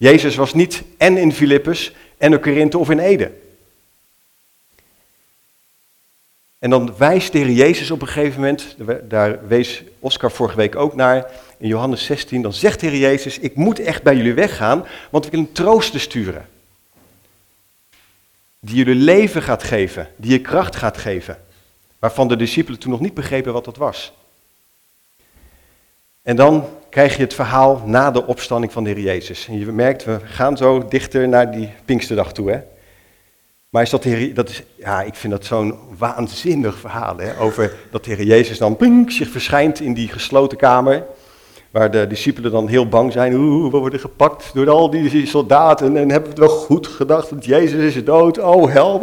Jezus 0.02 0.36
was 0.36 0.54
niet 0.54 0.82
en 0.96 1.16
in 1.16 1.32
Filippus 1.32 1.92
en 2.18 2.32
in 2.32 2.40
Korinthe 2.40 2.78
of 2.78 2.90
in 2.90 2.98
Ede. 2.98 3.32
En 6.58 6.70
dan 6.70 6.94
wijst 6.96 7.32
de 7.32 7.38
Heer 7.38 7.50
Jezus 7.50 7.90
op 7.90 8.00
een 8.00 8.08
gegeven 8.08 8.40
moment, 8.40 8.76
daar 9.08 9.46
wees 9.46 9.82
Oscar 9.98 10.30
vorige 10.30 10.56
week 10.56 10.76
ook 10.76 10.94
naar, 10.94 11.30
in 11.58 11.68
Johannes 11.68 12.04
16, 12.04 12.42
dan 12.42 12.52
zegt 12.52 12.80
de 12.80 12.86
Heer 12.86 12.98
Jezus, 12.98 13.38
ik 13.38 13.54
moet 13.54 13.78
echt 13.78 14.02
bij 14.02 14.16
jullie 14.16 14.34
weggaan, 14.34 14.86
want 15.10 15.24
ik 15.24 15.30
wil 15.30 15.40
een 15.40 15.52
trooster 15.52 16.00
sturen. 16.00 16.48
Die 18.60 18.76
jullie 18.76 18.94
leven 18.94 19.42
gaat 19.42 19.62
geven, 19.62 20.08
die 20.16 20.30
je 20.30 20.40
kracht 20.40 20.76
gaat 20.76 20.98
geven. 20.98 21.44
Waarvan 21.98 22.28
de 22.28 22.36
discipelen 22.36 22.80
toen 22.80 22.90
nog 22.90 23.00
niet 23.00 23.14
begrepen 23.14 23.52
wat 23.52 23.64
dat 23.64 23.76
was. 23.76 24.12
En 26.22 26.36
dan 26.36 26.64
krijg 26.88 27.16
je 27.16 27.22
het 27.22 27.34
verhaal 27.34 27.82
na 27.84 28.10
de 28.10 28.26
opstanding 28.26 28.72
van 28.72 28.84
de 28.84 28.90
Heer 28.90 29.00
Jezus. 29.00 29.48
En 29.48 29.58
je 29.58 29.66
merkt, 29.66 30.04
we 30.04 30.18
gaan 30.24 30.56
zo 30.56 30.88
dichter 30.88 31.28
naar 31.28 31.52
die 31.52 31.70
Pinksterdag 31.84 32.32
toe. 32.32 32.50
Hè? 32.50 32.60
Maar 33.68 33.82
is 33.82 33.90
dat, 33.90 34.04
Heer, 34.04 34.34
dat 34.34 34.48
is, 34.48 34.62
ja, 34.76 35.02
ik 35.02 35.14
vind 35.14 35.32
dat 35.32 35.44
zo'n 35.44 35.78
waanzinnig 35.98 36.78
verhaal. 36.78 37.16
Hè? 37.18 37.38
Over 37.38 37.74
dat 37.90 38.04
de 38.04 38.14
Heer 38.14 38.26
Jezus 38.26 38.58
dan 38.58 38.76
pink, 38.76 39.10
zich 39.10 39.28
verschijnt 39.28 39.80
in 39.80 39.94
die 39.94 40.08
gesloten 40.08 40.58
kamer. 40.58 41.04
Waar 41.70 41.90
de 41.90 42.06
discipelen 42.06 42.50
dan 42.50 42.68
heel 42.68 42.88
bang 42.88 43.12
zijn. 43.12 43.34
Oeh, 43.34 43.72
we 43.72 43.78
worden 43.78 44.00
gepakt 44.00 44.50
door 44.54 44.70
al 44.70 44.90
die 44.90 45.26
soldaten. 45.26 45.96
En 45.96 46.10
hebben 46.10 46.34
we 46.34 46.40
het 46.40 46.48
wel 46.48 46.58
goed 46.58 46.86
gedacht, 46.86 47.30
want 47.30 47.44
Jezus 47.44 47.94
is 47.94 48.04
dood. 48.04 48.38
Oh, 48.38 48.72
help. 48.72 49.02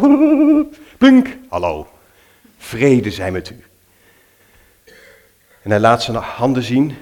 Pink, 0.97 1.38
hallo. 1.49 1.88
Vrede 2.57 3.11
zijn 3.11 3.33
met 3.33 3.49
u. 3.49 3.63
En 5.61 5.69
hij 5.69 5.79
laat 5.79 6.03
zijn 6.03 6.17
handen 6.17 6.63
zien. 6.63 6.95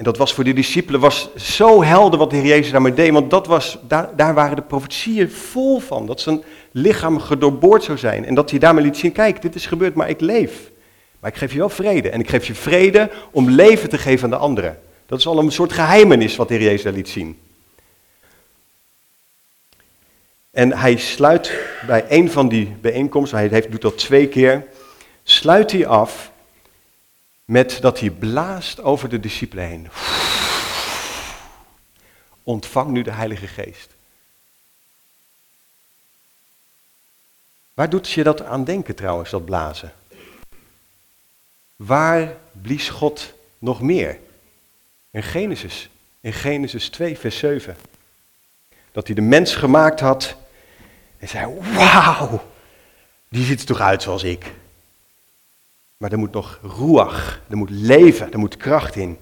En 0.00 0.06
dat 0.06 0.16
was 0.16 0.34
voor 0.34 0.44
de 0.44 0.52
discipelen 0.52 1.00
was 1.00 1.34
zo 1.34 1.82
helder 1.82 2.18
wat 2.18 2.30
de 2.30 2.36
Heer 2.36 2.46
Jezus 2.46 2.70
daarmee 2.70 2.94
deed. 2.94 3.12
Want 3.12 3.30
dat 3.30 3.46
was, 3.46 3.78
daar, 3.88 4.16
daar 4.16 4.34
waren 4.34 4.56
de 4.56 4.62
profetieën 4.62 5.30
vol 5.30 5.78
van. 5.78 6.06
Dat 6.06 6.20
zijn 6.20 6.42
lichaam 6.70 7.18
gedoorboord 7.18 7.82
zou 7.82 7.98
zijn. 7.98 8.24
En 8.24 8.34
dat 8.34 8.50
hij 8.50 8.58
daarmee 8.58 8.84
liet 8.84 8.96
zien, 8.96 9.12
kijk, 9.12 9.42
dit 9.42 9.54
is 9.54 9.66
gebeurd, 9.66 9.94
maar 9.94 10.08
ik 10.08 10.20
leef. 10.20 10.70
Maar 11.18 11.30
ik 11.30 11.36
geef 11.36 11.52
je 11.52 11.58
wel 11.58 11.68
vrede. 11.68 12.10
En 12.10 12.20
ik 12.20 12.28
geef 12.28 12.46
je 12.46 12.54
vrede 12.54 13.10
om 13.30 13.50
leven 13.50 13.88
te 13.88 13.98
geven 13.98 14.24
aan 14.24 14.30
de 14.30 14.36
anderen. 14.36 14.78
Dat 15.06 15.18
is 15.18 15.26
al 15.26 15.38
een 15.38 15.52
soort 15.52 15.72
geheimenis 15.72 16.36
wat 16.36 16.48
de 16.48 16.54
Heer 16.54 16.62
Jezus 16.62 16.82
daar 16.82 16.92
liet 16.92 17.08
zien. 17.08 17.38
En 20.50 20.72
hij 20.72 20.96
sluit 20.96 21.58
bij 21.86 22.04
een 22.08 22.30
van 22.30 22.48
die 22.48 22.72
bijeenkomsten, 22.80 23.38
hij 23.38 23.48
heeft, 23.50 23.70
doet 23.70 23.82
dat 23.82 23.98
twee 23.98 24.28
keer, 24.28 24.66
sluit 25.22 25.72
hij 25.72 25.86
af 25.86 26.29
met 27.50 27.78
dat 27.80 28.00
hij 28.00 28.10
blaast 28.10 28.80
over 28.80 29.08
de 29.08 29.20
discipelen 29.20 29.66
heen. 29.66 29.88
ontvang 32.42 32.90
nu 32.90 33.02
de 33.02 33.10
Heilige 33.10 33.46
Geest. 33.46 33.94
Waar 37.74 37.90
doet 37.90 38.10
je 38.10 38.22
dat 38.22 38.42
aan 38.42 38.64
denken 38.64 38.94
trouwens, 38.94 39.30
dat 39.30 39.44
blazen? 39.44 39.92
Waar 41.76 42.36
blies 42.52 42.88
God 42.88 43.32
nog 43.58 43.80
meer? 43.80 44.18
In 45.10 45.22
Genesis, 45.22 45.88
in 46.20 46.32
Genesis 46.32 46.88
2, 46.88 47.18
vers 47.18 47.38
7. 47.38 47.76
Dat 48.92 49.06
hij 49.06 49.14
de 49.14 49.20
mens 49.20 49.54
gemaakt 49.54 50.00
had 50.00 50.36
en 51.18 51.28
zei, 51.28 51.54
wauw, 51.60 52.50
die 53.28 53.44
ziet 53.44 53.60
er 53.60 53.66
toch 53.66 53.80
uit 53.80 54.02
zoals 54.02 54.22
ik. 54.22 54.52
Maar 56.00 56.12
er 56.12 56.18
moet 56.18 56.32
nog 56.32 56.58
ruach, 56.62 57.40
er 57.48 57.56
moet 57.56 57.70
leven, 57.70 58.32
er 58.32 58.38
moet 58.38 58.56
kracht 58.56 58.96
in. 58.96 59.18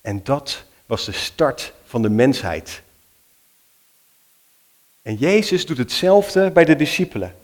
En 0.00 0.20
dat 0.24 0.64
was 0.86 1.04
de 1.04 1.12
start 1.12 1.72
van 1.86 2.02
de 2.02 2.08
mensheid. 2.08 2.82
En 5.02 5.14
Jezus 5.14 5.66
doet 5.66 5.78
hetzelfde 5.78 6.50
bij 6.50 6.64
de 6.64 6.76
discipelen. 6.76 7.36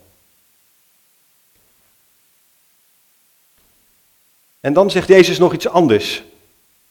En 4.61 4.73
dan 4.73 4.91
zegt 4.91 5.09
Jezus 5.09 5.39
nog 5.39 5.53
iets 5.53 5.69
anders. 5.69 6.23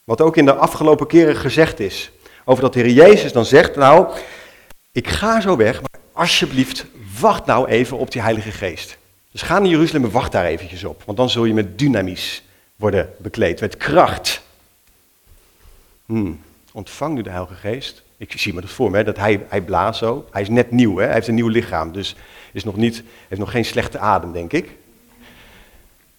Wat 0.04 0.22
ook 0.22 0.38
in 0.38 0.46
de 0.46 0.56
afgelopen 0.56 1.08
keren 1.08 1.36
gezegd 1.36 1.80
is. 1.80 2.12
Over 2.44 2.64
dat 2.64 2.74
de 2.74 2.80
Heer 2.80 2.92
Jezus 2.92 3.32
dan 3.32 3.46
zegt, 3.46 3.76
nou, 3.76 4.18
ik 4.92 5.08
ga 5.08 5.42
zo 5.42 5.58
weg, 5.58 5.82
maar 5.82 6.02
alsjeblieft, 6.12 6.86
wacht 7.20 7.46
nou 7.46 7.68
even 7.68 7.98
op 7.98 8.12
die 8.12 8.22
Heilige 8.22 8.52
Geest. 8.52 8.98
Dus 9.32 9.42
ga 9.42 9.60
naar 9.60 9.70
Jeruzalem 9.70 10.04
en 10.04 10.12
wacht 10.12 10.32
daar 10.32 10.46
eventjes 10.46 10.84
op. 10.84 11.04
Want 11.06 11.18
dan 11.18 11.30
zul 11.30 11.46
je 11.46 11.54
met 11.54 11.80
dynamis 11.80 12.44
worden 12.76 13.10
bekleed, 13.18 13.62
met 13.62 13.78
kracht. 13.78 14.42
Hmm, 16.06 16.42
ontvang 16.72 17.16
nu 17.16 17.22
de 17.22 17.30
Heilige 17.30 17.54
Geest. 17.54 18.04
Ik 18.18 18.40
zie 18.40 18.54
me 18.54 18.62
dat 18.62 18.70
voor 18.70 18.92
me, 18.92 19.04
dat 19.04 19.18
hij, 19.18 19.46
hij 19.48 19.62
blaast 19.62 20.00
zo. 20.00 20.28
Hij 20.32 20.42
is 20.42 20.50
net 20.50 20.72
nieuw, 20.72 20.98
hè? 20.98 21.06
hij 21.06 21.14
heeft 21.14 21.28
een 21.28 21.36
nieuw 21.36 21.48
lichaam, 21.48 21.92
dus 21.92 22.16
is 22.52 22.64
nog 22.64 22.76
niet, 22.76 23.04
heeft 23.28 23.42
nog 23.42 23.52
geen 23.52 23.66
slechte 23.66 24.00
adem, 24.00 24.32
denk 24.32 24.54
ik. 24.54 24.70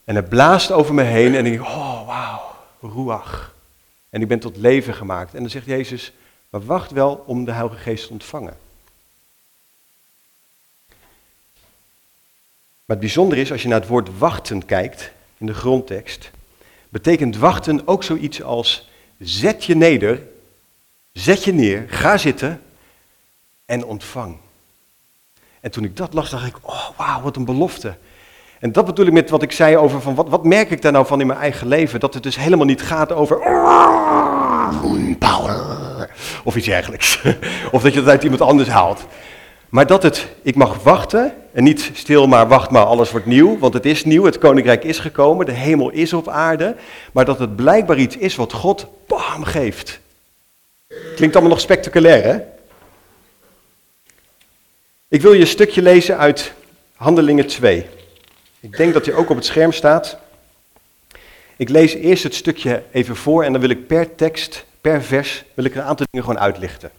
En 0.04 0.14
hij 0.14 0.22
blaast 0.22 0.72
over 0.72 0.94
me 0.94 1.02
heen 1.02 1.34
en 1.34 1.46
ik 1.46 1.52
denk, 1.52 1.64
oh 1.64 2.06
wauw, 2.06 2.40
ruach. 2.80 3.54
En 4.10 4.22
ik 4.22 4.28
ben 4.28 4.38
tot 4.38 4.56
leven 4.56 4.94
gemaakt. 4.94 5.34
En 5.34 5.40
dan 5.40 5.50
zegt 5.50 5.66
Jezus, 5.66 6.12
maar 6.50 6.64
wacht 6.64 6.90
wel 6.90 7.24
om 7.26 7.44
de 7.44 7.52
Heilige 7.52 7.78
Geest 7.78 8.06
te 8.06 8.12
ontvangen. 8.12 8.56
Maar 12.86 12.96
het 12.96 13.06
bijzondere 13.06 13.40
is, 13.40 13.52
als 13.52 13.62
je 13.62 13.68
naar 13.68 13.80
het 13.80 13.88
woord 13.88 14.18
wachten 14.18 14.64
kijkt, 14.64 15.12
in 15.38 15.46
de 15.46 15.54
grondtekst, 15.54 16.30
betekent 16.88 17.36
wachten 17.36 17.82
ook 17.84 18.04
zoiets 18.04 18.42
als 18.42 18.88
zet 19.18 19.64
je 19.64 19.76
neder, 19.76 20.22
zet 21.12 21.44
je 21.44 21.52
neer, 21.52 21.84
ga 21.88 22.16
zitten 22.16 22.62
en 23.64 23.84
ontvang. 23.84 24.36
En 25.60 25.70
toen 25.70 25.84
ik 25.84 25.96
dat 25.96 26.14
las, 26.14 26.30
dacht 26.30 26.46
ik, 26.46 26.56
oh 26.62 26.88
wauw, 26.96 27.20
wat 27.20 27.36
een 27.36 27.44
belofte. 27.44 27.96
En 28.60 28.72
dat 28.72 28.86
bedoel 28.86 29.06
ik 29.06 29.12
met 29.12 29.30
wat 29.30 29.42
ik 29.42 29.52
zei 29.52 29.76
over 29.76 30.00
van 30.00 30.14
wat, 30.14 30.28
wat 30.28 30.44
merk 30.44 30.70
ik 30.70 30.82
daar 30.82 30.92
nou 30.92 31.06
van 31.06 31.20
in 31.20 31.26
mijn 31.26 31.38
eigen 31.38 31.66
leven? 31.66 32.00
Dat 32.00 32.14
het 32.14 32.22
dus 32.22 32.36
helemaal 32.36 32.66
niet 32.66 32.82
gaat 32.82 33.12
over 33.12 33.38
power 35.18 36.10
of 36.44 36.56
iets 36.56 36.66
dergelijks. 36.66 37.22
Of 37.72 37.82
dat 37.82 37.94
je 37.94 38.00
dat 38.00 38.08
uit 38.08 38.22
iemand 38.22 38.40
anders 38.40 38.68
haalt. 38.68 39.06
Maar 39.68 39.86
dat 39.86 40.02
het, 40.02 40.28
ik 40.42 40.54
mag 40.54 40.82
wachten 40.82 41.34
en 41.56 41.64
niet 41.64 41.90
stil 41.94 42.26
maar 42.26 42.48
wacht 42.48 42.70
maar, 42.70 42.84
alles 42.84 43.10
wordt 43.10 43.26
nieuw. 43.26 43.58
Want 43.58 43.74
het 43.74 43.86
is 43.86 44.04
nieuw, 44.04 44.24
het 44.24 44.38
koninkrijk 44.38 44.84
is 44.84 44.98
gekomen, 44.98 45.46
de 45.46 45.52
hemel 45.52 45.90
is 45.90 46.12
op 46.12 46.28
aarde. 46.28 46.76
Maar 47.12 47.24
dat 47.24 47.38
het 47.38 47.56
blijkbaar 47.56 47.98
iets 47.98 48.16
is 48.16 48.36
wat 48.36 48.52
God 48.52 48.86
bam 49.06 49.44
geeft. 49.44 50.00
Klinkt 51.14 51.34
allemaal 51.34 51.54
nog 51.54 51.60
spectaculair 51.60 52.24
hè? 52.24 52.40
Ik 55.08 55.22
wil 55.22 55.32
je 55.32 55.40
een 55.40 55.46
stukje 55.46 55.82
lezen 55.82 56.18
uit 56.18 56.52
Handelingen 56.96 57.46
2. 57.46 57.86
Ik 58.60 58.76
denk 58.76 58.92
dat 58.92 59.06
hij 59.06 59.14
ook 59.14 59.30
op 59.30 59.36
het 59.36 59.44
scherm 59.44 59.72
staat. 59.72 60.18
Ik 61.56 61.68
lees 61.68 61.94
eerst 61.94 62.22
het 62.22 62.34
stukje 62.34 62.82
even 62.90 63.16
voor 63.16 63.44
en 63.44 63.52
dan 63.52 63.60
wil 63.60 63.70
ik 63.70 63.86
per 63.86 64.14
tekst, 64.14 64.64
per 64.80 65.02
vers, 65.02 65.44
wil 65.54 65.64
ik 65.64 65.74
een 65.74 65.82
aantal 65.82 66.06
dingen 66.10 66.26
gewoon 66.26 66.42
uitlichten. 66.42 66.90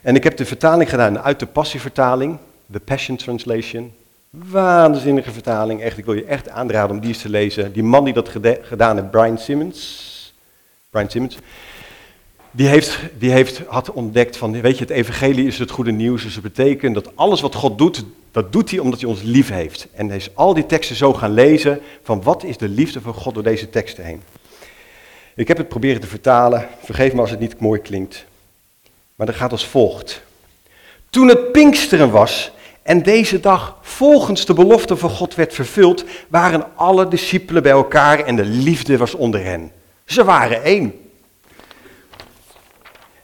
En 0.00 0.14
ik 0.16 0.24
heb 0.24 0.36
de 0.36 0.44
vertaling 0.44 0.90
gedaan 0.90 1.18
uit 1.18 1.38
de 1.38 1.46
passievertaling, 1.46 2.38
de 2.70 2.80
Passion 2.80 3.16
Translation. 3.16 3.92
Waanzinnige 4.30 5.32
vertaling, 5.32 5.82
echt. 5.82 5.98
Ik 5.98 6.04
wil 6.04 6.14
je 6.14 6.24
echt 6.24 6.48
aanraden 6.48 6.96
om 6.96 7.00
die 7.00 7.08
eens 7.08 7.22
te 7.22 7.28
lezen. 7.28 7.72
Die 7.72 7.82
man 7.82 8.04
die 8.04 8.14
dat 8.14 8.28
gedaan 8.62 8.96
heeft, 8.96 9.10
Brian 9.10 9.38
Simmons. 9.38 10.34
Brian 10.90 11.10
Simmons. 11.10 11.38
Die, 12.50 12.66
heeft, 12.66 12.98
die 13.18 13.30
heeft, 13.30 13.62
had 13.66 13.92
ontdekt 13.92 14.36
van, 14.36 14.60
weet 14.60 14.78
je, 14.78 14.84
het 14.84 14.92
evangelie 14.92 15.46
is 15.46 15.58
het 15.58 15.70
goede 15.70 15.92
nieuws. 15.92 16.22
Dus 16.22 16.34
het 16.34 16.42
betekent 16.42 16.94
dat 16.94 17.16
alles 17.16 17.40
wat 17.40 17.54
God 17.54 17.78
doet, 17.78 18.04
dat 18.30 18.52
doet 18.52 18.70
hij 18.70 18.78
omdat 18.78 19.00
hij 19.00 19.08
ons 19.08 19.22
lief 19.22 19.48
heeft. 19.48 19.88
En 19.92 20.08
hij 20.08 20.16
is 20.16 20.34
al 20.34 20.54
die 20.54 20.66
teksten 20.66 20.96
zo 20.96 21.12
gaan 21.14 21.32
lezen 21.32 21.80
van 22.02 22.22
wat 22.22 22.44
is 22.44 22.56
de 22.56 22.68
liefde 22.68 23.00
van 23.00 23.14
God 23.14 23.34
door 23.34 23.42
deze 23.42 23.70
teksten 23.70 24.04
heen. 24.04 24.22
Ik 25.34 25.48
heb 25.48 25.56
het 25.56 25.68
proberen 25.68 26.00
te 26.00 26.06
vertalen, 26.06 26.68
vergeef 26.82 27.12
me 27.12 27.20
als 27.20 27.30
het 27.30 27.40
niet 27.40 27.60
mooi 27.60 27.80
klinkt. 27.80 28.24
Maar 29.14 29.26
dat 29.26 29.36
gaat 29.36 29.52
als 29.52 29.66
volgt. 29.66 30.22
Toen 31.10 31.28
het 31.28 31.52
Pinksteren 31.52 32.10
was 32.10 32.52
en 32.82 33.02
deze 33.02 33.40
dag 33.40 33.78
volgens 33.80 34.46
de 34.46 34.54
belofte 34.54 34.96
van 34.96 35.10
God 35.10 35.34
werd 35.34 35.54
vervuld, 35.54 36.04
waren 36.28 36.66
alle 36.74 37.08
discipelen 37.08 37.62
bij 37.62 37.72
elkaar 37.72 38.18
en 38.18 38.36
de 38.36 38.44
liefde 38.44 38.96
was 38.96 39.14
onder 39.14 39.44
hen. 39.44 39.72
Ze 40.04 40.24
waren 40.24 40.62
één. 40.62 40.94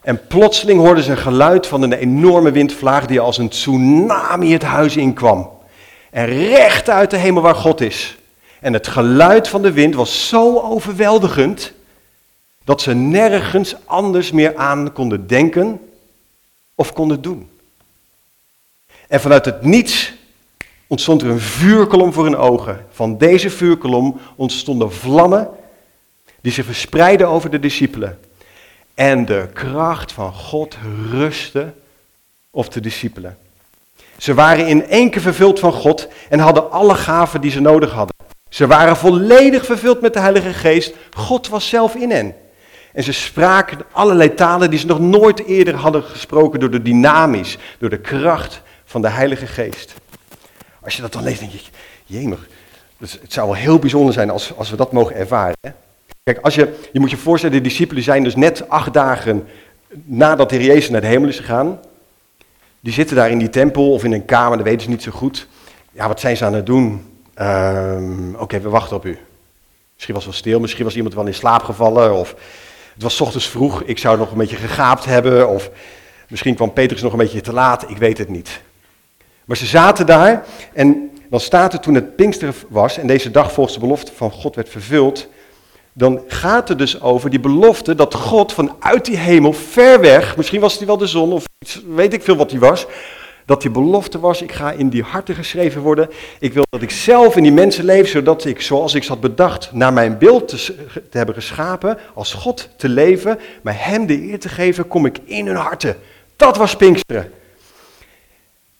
En 0.01 0.27
plotseling 0.27 0.79
hoorden 0.79 1.03
ze 1.03 1.11
een 1.11 1.17
geluid 1.17 1.67
van 1.67 1.81
een 1.81 1.93
enorme 1.93 2.51
windvlaag 2.51 3.05
die 3.05 3.19
als 3.19 3.37
een 3.37 3.49
tsunami 3.49 4.53
het 4.53 4.63
huis 4.63 4.95
inkwam. 4.97 5.49
En 6.11 6.25
recht 6.25 6.89
uit 6.89 7.09
de 7.09 7.17
hemel 7.17 7.41
waar 7.41 7.55
God 7.55 7.81
is. 7.81 8.17
En 8.59 8.73
het 8.73 8.87
geluid 8.87 9.47
van 9.47 9.61
de 9.61 9.71
wind 9.71 9.95
was 9.95 10.27
zo 10.27 10.59
overweldigend 10.59 11.73
dat 12.63 12.81
ze 12.81 12.93
nergens 12.93 13.75
anders 13.85 14.31
meer 14.31 14.55
aan 14.55 14.93
konden 14.93 15.27
denken 15.27 15.79
of 16.75 16.93
konden 16.93 17.21
doen. 17.21 17.49
En 19.07 19.19
vanuit 19.19 19.45
het 19.45 19.61
niets 19.61 20.13
ontstond 20.87 21.21
er 21.21 21.29
een 21.29 21.39
vuurkolom 21.39 22.13
voor 22.13 22.23
hun 22.23 22.37
ogen. 22.37 22.85
Van 22.91 23.17
deze 23.17 23.49
vuurkolom 23.49 24.19
ontstonden 24.35 24.93
vlammen 24.93 25.49
die 26.41 26.51
zich 26.51 26.65
verspreidden 26.65 27.27
over 27.27 27.49
de 27.49 27.59
discipelen. 27.59 28.19
En 28.93 29.25
de 29.25 29.47
kracht 29.53 30.11
van 30.11 30.33
God 30.33 30.77
rustte 31.11 31.73
op 32.49 32.71
de 32.71 32.79
discipelen. 32.79 33.37
Ze 34.17 34.33
waren 34.33 34.67
in 34.67 34.87
één 34.87 35.09
keer 35.09 35.21
vervuld 35.21 35.59
van 35.59 35.73
God 35.73 36.07
en 36.29 36.39
hadden 36.39 36.71
alle 36.71 36.95
gaven 36.95 37.41
die 37.41 37.51
ze 37.51 37.59
nodig 37.59 37.91
hadden. 37.91 38.15
Ze 38.49 38.67
waren 38.67 38.97
volledig 38.97 39.65
vervuld 39.65 40.01
met 40.01 40.13
de 40.13 40.19
Heilige 40.19 40.53
Geest. 40.53 40.93
God 41.13 41.47
was 41.47 41.69
zelf 41.69 41.95
in 41.95 42.11
hen. 42.11 42.35
En 42.93 43.03
ze 43.03 43.11
spraken 43.11 43.77
allerlei 43.91 44.33
talen 44.33 44.69
die 44.69 44.79
ze 44.79 44.85
nog 44.85 44.99
nooit 44.99 45.45
eerder 45.45 45.75
hadden 45.75 46.03
gesproken 46.03 46.59
door 46.59 46.71
de 46.71 46.81
dynamisch, 46.81 47.57
door 47.79 47.89
de 47.89 47.99
kracht 47.99 48.61
van 48.87 49.01
de 49.01 49.09
Heilige 49.09 49.47
Geest. 49.47 49.93
Als 50.81 50.95
je 50.95 51.01
dat 51.01 51.13
dan 51.13 51.23
leest, 51.23 51.39
denk 51.39 51.51
je, 51.51 51.59
jemig, 52.05 52.47
dus 52.97 53.11
het 53.21 53.33
zou 53.33 53.47
wel 53.47 53.55
heel 53.55 53.79
bijzonder 53.79 54.13
zijn 54.13 54.29
als, 54.29 54.53
als 54.57 54.69
we 54.69 54.75
dat 54.75 54.91
mogen 54.91 55.15
ervaren. 55.15 55.57
Hè? 55.61 55.69
Kijk, 56.23 56.39
als 56.39 56.55
je, 56.55 56.73
je 56.91 56.99
moet 56.99 57.09
je 57.09 57.17
voorstellen, 57.17 57.55
de 57.55 57.61
discipelen 57.61 58.03
zijn 58.03 58.23
dus 58.23 58.35
net 58.35 58.69
acht 58.69 58.93
dagen 58.93 59.47
nadat 60.03 60.49
de 60.49 60.55
Heer 60.55 60.65
Jezus 60.65 60.89
naar 60.89 61.01
de 61.01 61.07
hemel 61.07 61.29
is 61.29 61.37
gegaan. 61.37 61.79
Die 62.79 62.93
zitten 62.93 63.15
daar 63.15 63.29
in 63.29 63.37
die 63.37 63.49
tempel 63.49 63.91
of 63.91 64.03
in 64.03 64.11
een 64.11 64.25
kamer, 64.25 64.57
dat 64.57 64.65
weten 64.65 64.81
ze 64.81 64.89
niet 64.89 65.03
zo 65.03 65.11
goed. 65.11 65.47
Ja, 65.91 66.07
wat 66.07 66.19
zijn 66.19 66.37
ze 66.37 66.45
aan 66.45 66.53
het 66.53 66.65
doen? 66.65 67.05
Ehm, 67.33 68.35
oké, 68.35 68.59
we 68.59 68.69
wachten 68.69 68.95
op 68.95 69.05
u. 69.05 69.17
Misschien 69.93 70.15
was 70.15 70.23
het 70.23 70.33
wel 70.33 70.41
stil, 70.41 70.59
misschien 70.59 70.83
was 70.83 70.95
iemand 70.95 71.13
wel 71.13 71.25
in 71.25 71.33
slaap 71.33 71.63
gevallen. 71.63 72.13
Of 72.13 72.35
het 72.93 73.03
was 73.03 73.21
ochtends 73.21 73.47
vroeg, 73.47 73.81
ik 73.83 73.97
zou 73.97 74.17
nog 74.17 74.31
een 74.31 74.37
beetje 74.37 74.55
gegaapt 74.55 75.05
hebben. 75.05 75.49
Of 75.49 75.69
misschien 76.29 76.55
kwam 76.55 76.73
Petrus 76.73 77.01
nog 77.01 77.11
een 77.11 77.17
beetje 77.17 77.41
te 77.41 77.53
laat, 77.53 77.89
ik 77.89 77.97
weet 77.97 78.17
het 78.17 78.29
niet. 78.29 78.61
Maar 79.47 79.57
ze 79.57 79.65
zaten 79.65 80.05
daar 80.05 80.45
en 80.73 81.11
dan 81.29 81.39
staat 81.39 81.73
er 81.73 81.79
toen 81.79 81.95
het 81.95 82.15
Pinkster 82.15 82.55
was 82.69 82.97
en 82.97 83.07
deze 83.07 83.31
dag 83.31 83.51
volgens 83.51 83.75
de 83.75 83.81
belofte 83.81 84.11
van 84.15 84.31
God 84.31 84.55
werd 84.55 84.69
vervuld 84.69 85.27
dan 85.97 86.21
gaat 86.27 86.69
het 86.69 86.77
dus 86.77 87.01
over 87.01 87.29
die 87.29 87.39
belofte 87.39 87.95
dat 87.95 88.13
God 88.13 88.53
vanuit 88.53 89.05
die 89.05 89.17
hemel, 89.17 89.53
ver 89.53 89.99
weg, 89.99 90.37
misschien 90.37 90.59
was 90.59 90.73
het 90.77 90.87
wel 90.87 90.97
de 90.97 91.07
zon 91.07 91.31
of 91.31 91.43
iets, 91.59 91.81
weet 91.95 92.13
ik 92.13 92.23
veel 92.23 92.35
wat 92.35 92.49
die 92.49 92.59
was, 92.59 92.85
dat 93.45 93.61
die 93.61 93.71
belofte 93.71 94.19
was, 94.19 94.41
ik 94.41 94.51
ga 94.51 94.71
in 94.71 94.89
die 94.89 95.03
harten 95.03 95.35
geschreven 95.35 95.81
worden. 95.81 96.09
Ik 96.39 96.53
wil 96.53 96.63
dat 96.69 96.81
ik 96.81 96.91
zelf 96.91 97.35
in 97.35 97.43
die 97.43 97.51
mensen 97.51 97.85
leef, 97.85 98.09
zodat 98.09 98.45
ik, 98.45 98.61
zoals 98.61 98.93
ik 98.93 99.05
had 99.05 99.19
bedacht, 99.19 99.71
naar 99.71 99.93
mijn 99.93 100.17
beeld 100.17 100.47
te, 100.47 100.75
te 101.09 101.17
hebben 101.17 101.35
geschapen, 101.35 101.97
als 102.13 102.33
God 102.33 102.69
te 102.75 102.89
leven, 102.89 103.39
maar 103.61 103.85
hem 103.85 104.05
de 104.05 104.21
eer 104.21 104.39
te 104.39 104.49
geven, 104.49 104.87
kom 104.87 105.05
ik 105.05 105.19
in 105.25 105.47
hun 105.47 105.55
harten. 105.55 105.95
Dat 106.35 106.57
was 106.57 106.75
Pinksteren. 106.75 107.31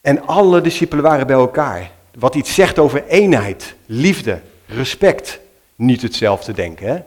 En 0.08 0.28
alle 0.28 0.62
discipelen 0.62 1.04
waren 1.04 1.28
bij 1.28 1.36
elkaar. 1.36 1.92
Wat 2.20 2.36
iets 2.36 2.54
zegt 2.54 2.80
over 2.80 3.08
eenheid, 3.08 3.76
liefde, 3.86 4.40
respect, 4.66 5.40
niet 5.76 6.02
hetzelfde 6.02 6.54
denken. 6.54 6.88
Hè? 6.88 7.00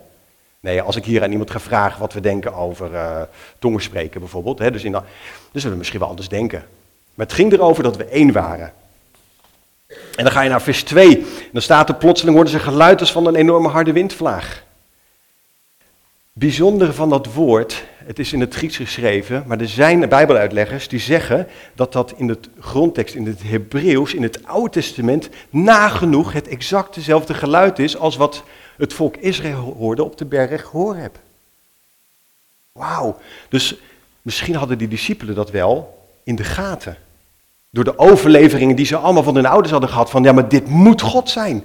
Nee, 0.60 0.82
als 0.82 0.96
ik 0.96 1.04
hier 1.04 1.22
aan 1.22 1.30
iemand 1.30 1.50
ga 1.50 1.60
vragen 1.60 2.00
wat 2.00 2.12
we 2.12 2.20
denken 2.20 2.54
over 2.54 2.92
uh, 2.92 3.22
tongen 3.58 3.82
spreken 3.82 4.20
bijvoorbeeld, 4.20 4.58
hè, 4.58 4.70
dus 4.70 4.84
in 4.84 4.92
dan 4.92 5.04
zullen 5.52 5.70
we 5.70 5.76
misschien 5.76 6.00
wel 6.00 6.08
anders 6.08 6.28
denken. 6.28 6.64
Maar 7.14 7.26
het 7.26 7.34
ging 7.34 7.52
erover 7.52 7.82
dat 7.82 7.96
we 7.96 8.04
één 8.04 8.32
waren. 8.32 8.72
En 9.88 10.24
dan 10.24 10.30
ga 10.30 10.42
je 10.42 10.48
naar 10.48 10.62
vers 10.62 10.82
2. 10.82 11.16
En 11.16 11.24
dan 11.52 11.62
staat 11.62 11.88
er 11.88 11.94
plotseling 11.94 12.34
worden 12.34 12.52
ze 12.52 12.58
geluid 12.58 13.00
als 13.00 13.12
van 13.12 13.26
een 13.26 13.36
enorme 13.36 13.68
harde 13.68 13.92
windvlaag. 13.92 14.64
Bijzondere 16.40 16.92
van 16.92 17.08
dat 17.08 17.32
woord, 17.32 17.84
het 17.96 18.18
is 18.18 18.32
in 18.32 18.40
het 18.40 18.54
Grieks 18.54 18.76
geschreven, 18.76 19.44
maar 19.46 19.60
er 19.60 19.68
zijn 19.68 20.08
bijbeluitleggers 20.08 20.88
die 20.88 20.98
zeggen 20.98 21.46
dat 21.74 21.92
dat 21.92 22.14
in 22.16 22.28
het 22.28 22.48
grondtekst, 22.58 23.14
in 23.14 23.26
het 23.26 23.42
Hebreeuws, 23.42 24.14
in 24.14 24.22
het 24.22 24.46
Oude 24.46 24.70
Testament, 24.70 25.28
nagenoeg 25.50 26.32
het 26.32 26.48
exact 26.48 26.94
dezelfde 26.94 27.34
geluid 27.34 27.78
is 27.78 27.96
als 27.96 28.16
wat 28.16 28.42
het 28.76 28.92
volk 28.92 29.16
Israël 29.16 29.74
hoorde 29.78 30.04
op 30.04 30.18
de 30.18 30.24
berg 30.24 30.62
Horeb. 30.62 31.18
Wauw, 32.72 33.18
dus 33.48 33.76
misschien 34.22 34.54
hadden 34.54 34.78
die 34.78 34.88
discipelen 34.88 35.34
dat 35.34 35.50
wel 35.50 36.04
in 36.22 36.36
de 36.36 36.44
gaten. 36.44 36.96
Door 37.70 37.84
de 37.84 37.98
overleveringen 37.98 38.76
die 38.76 38.86
ze 38.86 38.96
allemaal 38.96 39.22
van 39.22 39.34
hun 39.34 39.46
ouders 39.46 39.72
hadden 39.72 39.90
gehad, 39.90 40.10
van 40.10 40.22
ja, 40.22 40.32
maar 40.32 40.48
dit 40.48 40.68
moet 40.68 41.00
God 41.00 41.30
zijn. 41.30 41.64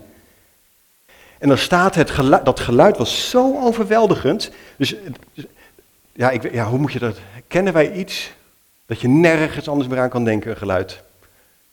En 1.37 1.47
dan 1.47 1.57
staat 1.57 1.95
het 1.95 2.15
dat 2.43 2.59
geluid 2.59 2.97
was 2.97 3.29
zo 3.29 3.59
overweldigend. 3.59 4.51
Dus, 4.77 4.95
ja, 6.13 6.29
ik, 6.29 6.53
ja, 6.53 6.65
hoe 6.65 6.79
moet 6.79 6.93
je 6.93 6.99
dat? 6.99 7.17
Kennen 7.47 7.73
wij 7.73 7.91
iets 7.93 8.31
dat 8.85 9.01
je 9.01 9.07
nergens 9.07 9.67
anders 9.67 9.89
meer 9.89 9.99
aan 9.99 10.09
kan 10.09 10.23
denken, 10.23 10.51
een 10.51 10.57
geluid? 10.57 11.03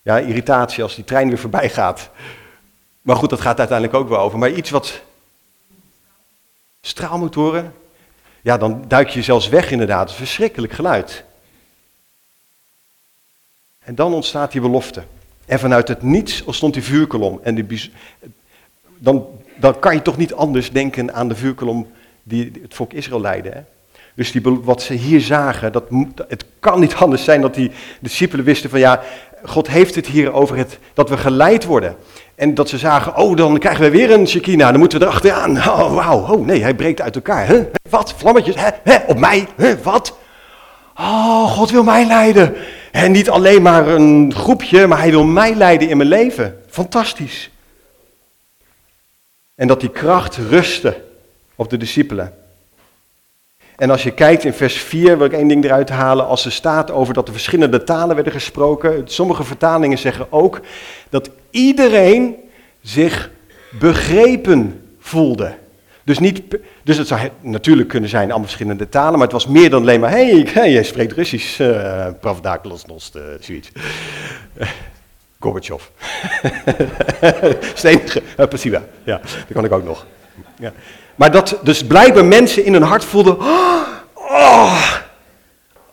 Ja, 0.01 0.17
irritatie 0.17 0.83
als 0.83 0.95
die 0.95 1.03
trein 1.03 1.27
weer 1.27 1.37
voorbij 1.37 1.69
gaat. 1.69 2.09
Maar 3.01 3.15
goed, 3.15 3.29
dat 3.29 3.41
gaat 3.41 3.59
uiteindelijk 3.59 3.97
ook 3.97 4.09
wel 4.09 4.19
over. 4.19 4.39
Maar 4.39 4.51
iets 4.51 4.69
wat. 4.69 5.01
Straalmotoren. 6.81 7.73
Ja, 8.41 8.57
dan 8.57 8.83
duik 8.87 9.09
je 9.09 9.21
zelfs 9.21 9.49
weg 9.49 9.71
inderdaad. 9.71 10.09
Een 10.09 10.15
verschrikkelijk 10.15 10.73
geluid. 10.73 11.23
En 13.79 13.95
dan 13.95 14.13
ontstaat 14.13 14.51
die 14.51 14.61
belofte. 14.61 15.03
En 15.45 15.59
vanuit 15.59 15.87
het 15.87 16.01
niets 16.01 16.43
stond 16.47 16.73
die 16.73 16.83
vuurkolom. 16.83 17.39
En 17.43 17.55
die, 17.55 17.91
dan, 18.97 19.27
dan 19.63 19.79
kan 19.79 19.93
je 19.93 20.01
toch 20.01 20.17
niet 20.17 20.33
anders 20.33 20.71
denken 20.71 21.13
aan 21.13 21.27
de 21.27 21.35
vuurkolom 21.35 21.87
die 22.23 22.51
het 22.61 22.73
volk 22.73 22.93
Israël 22.93 23.21
leidde. 23.21 23.49
Hè? 23.49 23.59
Dus 24.15 24.31
die, 24.31 24.41
wat 24.63 24.81
ze 24.81 24.93
hier 24.93 25.21
zagen, 25.21 25.71
dat, 25.71 25.83
het 26.27 26.45
kan 26.59 26.79
niet 26.79 26.95
anders 27.03 27.23
zijn 27.23 27.41
dat 27.41 27.53
die 27.53 27.71
discipelen 27.99 28.45
wisten 28.45 28.69
van 28.69 28.79
ja, 28.79 29.01
God 29.43 29.67
heeft 29.67 29.95
het 29.95 30.07
hier 30.07 30.33
over 30.33 30.57
het, 30.57 30.79
dat 30.93 31.09
we 31.09 31.17
geleid 31.17 31.65
worden. 31.65 31.95
En 32.35 32.53
dat 32.53 32.69
ze 32.69 32.77
zagen, 32.77 33.17
oh 33.17 33.35
dan 33.35 33.57
krijgen 33.57 33.83
we 33.83 33.89
weer 33.89 34.11
een 34.11 34.27
Shekinah, 34.27 34.69
dan 34.69 34.79
moeten 34.79 34.99
we 34.99 35.05
erachteraan. 35.05 35.57
Oh 35.57 35.93
wauw, 35.93 36.33
oh 36.33 36.45
nee, 36.45 36.61
hij 36.61 36.75
breekt 36.75 37.01
uit 37.01 37.15
elkaar. 37.15 37.47
Huh? 37.47 37.61
Wat, 37.89 38.13
vlammetjes, 38.17 38.55
hè? 38.55 38.69
Hè? 38.83 38.97
op 39.07 39.19
mij, 39.19 39.47
huh? 39.57 39.73
wat? 39.83 40.17
Oh, 40.95 41.51
God 41.51 41.71
wil 41.71 41.83
mij 41.83 42.05
leiden. 42.05 42.55
En 42.91 43.11
niet 43.11 43.29
alleen 43.29 43.61
maar 43.61 43.87
een 43.87 44.33
groepje, 44.35 44.87
maar 44.87 44.99
hij 44.99 45.09
wil 45.09 45.23
mij 45.23 45.55
leiden 45.55 45.89
in 45.89 45.97
mijn 45.97 46.09
leven. 46.09 46.57
Fantastisch. 46.69 47.51
En 49.55 49.67
dat 49.67 49.79
die 49.79 49.89
kracht 49.89 50.37
rustte 50.37 51.01
op 51.55 51.69
de 51.69 51.77
discipelen. 51.77 52.33
En 53.75 53.89
als 53.89 54.03
je 54.03 54.11
kijkt 54.11 54.43
in 54.43 54.53
vers 54.53 54.75
4, 54.75 55.17
wil 55.17 55.25
ik 55.25 55.33
één 55.33 55.47
ding 55.47 55.63
eruit 55.63 55.89
halen, 55.89 56.27
als 56.27 56.45
er 56.45 56.51
staat 56.51 56.91
over 56.91 57.13
dat 57.13 57.27
er 57.27 57.33
verschillende 57.33 57.83
talen 57.83 58.15
werden 58.15 58.33
gesproken. 58.33 59.01
Sommige 59.05 59.43
vertalingen 59.43 59.97
zeggen 59.97 60.31
ook 60.31 60.61
dat 61.09 61.29
iedereen 61.49 62.35
zich 62.81 63.31
begrepen 63.79 64.81
voelde. 64.99 65.53
Dus, 66.03 66.19
niet, 66.19 66.41
dus 66.83 66.97
het 66.97 67.07
zou 67.07 67.29
natuurlijk 67.39 67.89
kunnen 67.89 68.09
zijn 68.09 68.23
allemaal 68.23 68.47
verschillende 68.47 68.89
talen, 68.89 69.13
maar 69.13 69.21
het 69.21 69.31
was 69.31 69.47
meer 69.47 69.69
dan 69.69 69.81
alleen 69.81 69.99
maar, 69.99 70.11
hé, 70.11 70.43
hey, 70.53 70.71
jij 70.71 70.83
spreekt 70.83 71.11
Russisch, 71.11 71.59
uh, 71.59 72.07
Pravdaklos, 72.19 72.85
uh, 72.89 73.21
zoiets. 73.39 73.71
Gorbachev. 75.43 75.83
Stenige, 77.79 78.21
uh, 78.39 78.81
ja, 79.03 79.17
dat 79.17 79.53
kan 79.53 79.65
ik 79.65 79.71
ook 79.71 79.83
nog. 79.83 80.05
Ja. 80.59 80.73
Maar 81.15 81.31
dat 81.31 81.59
dus 81.63 81.85
blijkbaar 81.87 82.25
mensen 82.25 82.65
in 82.65 82.73
hun 82.73 82.81
hart 82.81 83.05
voelden, 83.05 83.39
oh, 84.15 84.91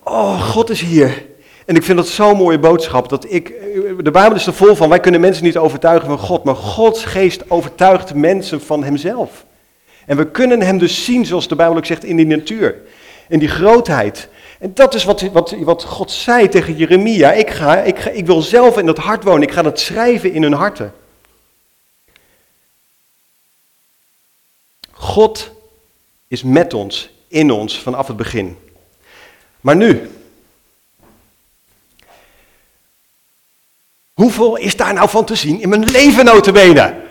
oh, 0.03 0.51
God 0.51 0.71
is 0.71 0.81
hier. 0.81 1.27
En 1.67 1.77
ik 1.77 1.83
vind 1.83 1.97
dat 1.99 2.09
zo'n 2.09 2.37
mooie 2.37 2.59
boodschap, 2.59 3.09
dat 3.09 3.33
ik, 3.33 3.53
de 3.99 4.11
Bijbel 4.11 4.37
is 4.37 4.47
er 4.47 4.55
vol 4.55 4.75
van, 4.75 4.89
wij 4.89 5.01
kunnen 5.01 5.21
mensen 5.21 5.45
niet 5.45 5.57
overtuigen 5.57 6.09
van 6.09 6.19
God, 6.19 6.45
maar 6.45 6.57
Gods 6.57 7.05
geest 7.05 7.51
overtuigt 7.51 8.15
mensen 8.15 8.61
van 8.61 8.85
hemzelf. 8.85 9.45
En 10.07 10.17
we 10.17 10.31
kunnen 10.31 10.63
hem 10.63 10.79
dus 10.79 11.05
zien, 11.05 11.27
zoals 11.27 11.49
de 11.49 11.57
Bijbel 11.57 11.77
ook 11.77 11.87
zegt, 11.87 12.05
in 12.05 12.17
die 12.17 12.27
natuur. 12.27 12.77
In 13.29 13.39
die 13.39 13.49
grootheid. 13.49 14.29
En 14.61 14.75
dat 14.75 14.95
is 14.95 15.05
wat, 15.05 15.21
wat, 15.21 15.51
wat 15.51 15.85
God 15.85 16.11
zei 16.11 16.49
tegen 16.49 16.77
Jeremia. 16.77 17.33
Ik, 17.33 17.51
ga, 17.51 17.77
ik, 17.77 17.99
ga, 17.99 18.11
ik 18.11 18.27
wil 18.27 18.43
zelf 18.43 18.79
in 18.79 18.87
dat 18.87 18.99
hart 18.99 19.25
wonen. 19.25 19.43
Ik 19.43 19.53
ga 19.53 19.63
dat 19.63 19.81
schrijven 19.81 20.33
in 20.33 20.43
hun 20.43 20.53
harten. 20.53 20.95
God 24.93 25.51
is 26.29 26.43
met 26.43 26.75
ons, 26.75 27.11
in 27.29 27.51
ons, 27.51 27.79
vanaf 27.79 28.07
het 28.07 28.17
begin. 28.17 28.59
Maar 29.61 29.77
nu. 29.77 30.11
Hoeveel 34.13 34.57
is 34.57 34.77
daar 34.77 34.95
nou 34.95 35.09
van 35.09 35.25
te 35.25 35.35
zien 35.35 35.61
in 35.61 35.69
mijn 35.69 35.85
leven 35.85 36.25
notabene? 36.25 37.09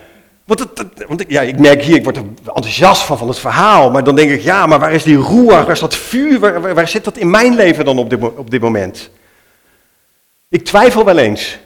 Want, 0.49 0.67
want 1.07 1.23
ja, 1.27 1.41
ik 1.41 1.59
merk 1.59 1.81
hier, 1.81 1.95
ik 1.95 2.03
word 2.03 2.17
er 2.17 2.23
enthousiast 2.45 3.01
van, 3.01 3.17
van 3.17 3.27
het 3.27 3.39
verhaal. 3.39 3.91
Maar 3.91 4.03
dan 4.03 4.15
denk 4.15 4.31
ik, 4.31 4.41
ja, 4.41 4.65
maar 4.65 4.79
waar 4.79 4.93
is 4.93 5.03
die 5.03 5.15
roer, 5.15 5.51
waar 5.51 5.71
is 5.71 5.79
dat 5.79 5.95
vuur, 5.95 6.39
waar, 6.39 6.73
waar, 6.73 6.87
zit 6.87 7.03
dat 7.03 7.17
in 7.17 7.29
mijn 7.29 7.55
leven 7.55 7.85
dan 7.85 7.97
op 7.97 8.09
dit, 8.09 8.23
op 8.23 8.49
dit 8.49 8.61
moment? 8.61 9.09
Ik 10.47 10.65
twijfel 10.65 11.05
wel 11.05 11.17
eens. 11.17 11.59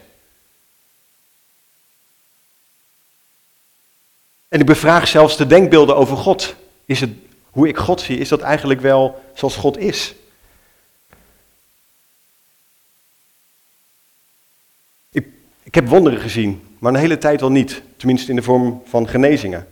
En 4.47 4.59
ik 4.59 4.65
bevraag 4.65 5.07
zelfs 5.07 5.37
de 5.37 5.47
denkbeelden 5.47 5.95
over 5.95 6.17
God. 6.17 6.55
Is 6.85 6.99
het, 6.99 7.09
hoe 7.49 7.67
ik 7.67 7.77
God 7.77 8.01
zie, 8.01 8.17
is 8.17 8.29
dat 8.29 8.41
eigenlijk 8.41 8.81
wel 8.81 9.23
zoals 9.33 9.55
God 9.55 9.77
is? 9.77 10.13
Ik, 15.11 15.27
ik 15.63 15.75
heb 15.75 15.87
wonderen 15.87 16.19
gezien 16.19 16.72
maar 16.83 16.93
een 16.93 16.99
hele 16.99 17.17
tijd 17.17 17.41
al 17.41 17.51
niet. 17.51 17.81
Tenminste 17.97 18.29
in 18.29 18.35
de 18.35 18.41
vorm 18.41 18.81
van 18.85 19.07
genezingen. 19.07 19.67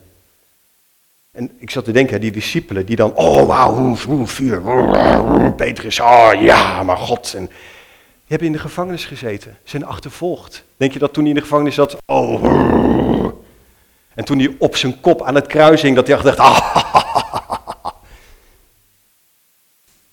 En 1.32 1.52
ik 1.58 1.70
zat 1.70 1.86
te 1.86 1.92
denken, 1.92 2.22
die 2.22 2.32
discipelen 2.32 2.86
die 2.86 2.96
dan, 2.96 3.16
oh 3.16 3.48
wauw, 3.48 3.96
vuur, 4.26 4.62
Petrus, 5.56 6.00
oh 6.00 6.32
ja, 6.40 6.84
maar 6.84 6.98
God. 6.98 7.34
En 7.34 7.50
hebben 8.28 8.48
in 8.48 8.54
de 8.54 8.60
gevangenis 8.60 9.06
gezeten, 9.06 9.58
zijn 9.64 9.86
achtervolgd. 9.86 10.64
Denk 10.78 10.94
je 10.94 11.00
dat 11.00 11.14
toen 11.14 11.24
hij 11.24 11.32
in 11.32 11.38
de 11.38 11.44
gevangenis 11.44 11.76
zat, 11.76 11.98
oh. 12.06 12.44
En 14.14 14.26
toen 14.26 14.40
hij 14.40 14.56
op 14.58 14.76
zijn 14.76 15.00
kop 15.00 15.22
aan 15.24 15.36
het 15.36 15.48
kruis 15.48 15.82
hing, 15.82 15.96
dat 15.96 16.08
hij 16.08 16.22
dacht, 16.22 16.40
ah. 16.40 16.76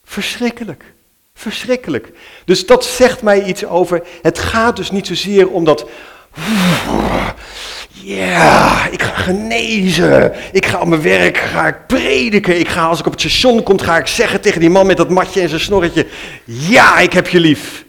Verschrikkelijk. 0.04 0.92
Verschrikkelijk. 1.34 2.12
Dus 2.44 2.66
dat 2.66 2.84
zegt 2.84 3.22
mij 3.22 3.44
iets 3.44 3.64
over, 3.64 4.06
het 4.22 4.38
gaat 4.38 4.76
dus 4.76 4.90
niet 4.90 5.06
zozeer 5.06 5.48
om 5.50 5.64
dat, 5.64 5.86
ja, 7.90 8.86
ik 8.90 9.02
ga 9.02 9.14
genezen. 9.14 10.32
Ik 10.52 10.66
ga 10.66 10.80
op 10.80 10.86
mijn 10.86 11.02
werk, 11.02 11.36
ga 11.36 11.66
ik 11.66 11.86
prediken. 11.86 12.58
Ik 12.58 12.68
ga, 12.68 12.86
als 12.86 13.00
ik 13.00 13.06
op 13.06 13.12
het 13.12 13.20
station 13.20 13.62
kom, 13.62 13.80
ga 13.80 13.98
ik 13.98 14.06
zeggen 14.06 14.40
tegen 14.40 14.60
die 14.60 14.70
man 14.70 14.86
met 14.86 14.96
dat 14.96 15.10
matje 15.10 15.40
en 15.40 15.48
zijn 15.48 15.60
snorretje. 15.60 16.06
Ja, 16.44 16.98
ik 16.98 17.12
heb 17.12 17.28
je 17.28 17.40
lief. 17.40 17.84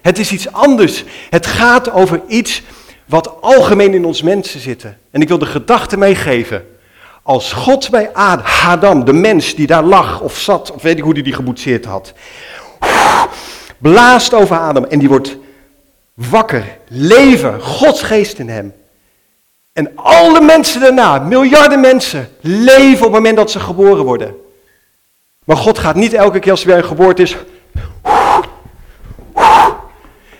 Het 0.00 0.18
is 0.18 0.32
iets 0.32 0.52
anders. 0.52 1.04
Het 1.30 1.46
gaat 1.46 1.92
over 1.92 2.20
iets 2.28 2.62
wat 3.06 3.42
algemeen 3.42 3.94
in 3.94 4.04
ons 4.04 4.22
mensen 4.22 4.60
zitten. 4.60 4.98
En 5.10 5.20
ik 5.20 5.28
wil 5.28 5.38
de 5.38 5.46
gedachte 5.46 5.96
meegeven. 5.96 6.66
Als 7.22 7.52
God 7.52 7.90
bij 7.90 8.10
Adam, 8.66 9.04
de 9.04 9.12
mens 9.12 9.54
die 9.54 9.66
daar 9.66 9.82
lag 9.82 10.20
of 10.20 10.38
zat, 10.38 10.72
of 10.72 10.82
weet 10.82 10.98
ik 10.98 11.04
hoe 11.04 11.14
die 11.14 11.22
die 11.22 11.32
geboetseerd 11.32 11.84
had, 11.84 12.12
blaast 13.78 14.34
over 14.34 14.58
Adam 14.58 14.84
en 14.84 14.98
die 14.98 15.08
wordt 15.08 15.36
wakker, 16.18 16.78
leven, 16.88 17.60
Gods 17.62 18.02
geest 18.02 18.38
in 18.38 18.48
hem. 18.48 18.74
En 19.72 19.92
alle 19.96 20.40
mensen 20.40 20.80
daarna, 20.80 21.18
miljarden 21.18 21.80
mensen, 21.80 22.28
leven 22.40 23.06
op 23.06 23.12
het 23.12 23.12
moment 23.12 23.36
dat 23.36 23.50
ze 23.50 23.60
geboren 23.60 24.04
worden. 24.04 24.36
Maar 25.44 25.56
God 25.56 25.78
gaat 25.78 25.94
niet 25.94 26.12
elke 26.12 26.38
keer 26.38 26.50
als 26.50 26.64
er 26.64 26.66
weer 26.66 27.00
een 27.00 27.16
is. 27.16 27.36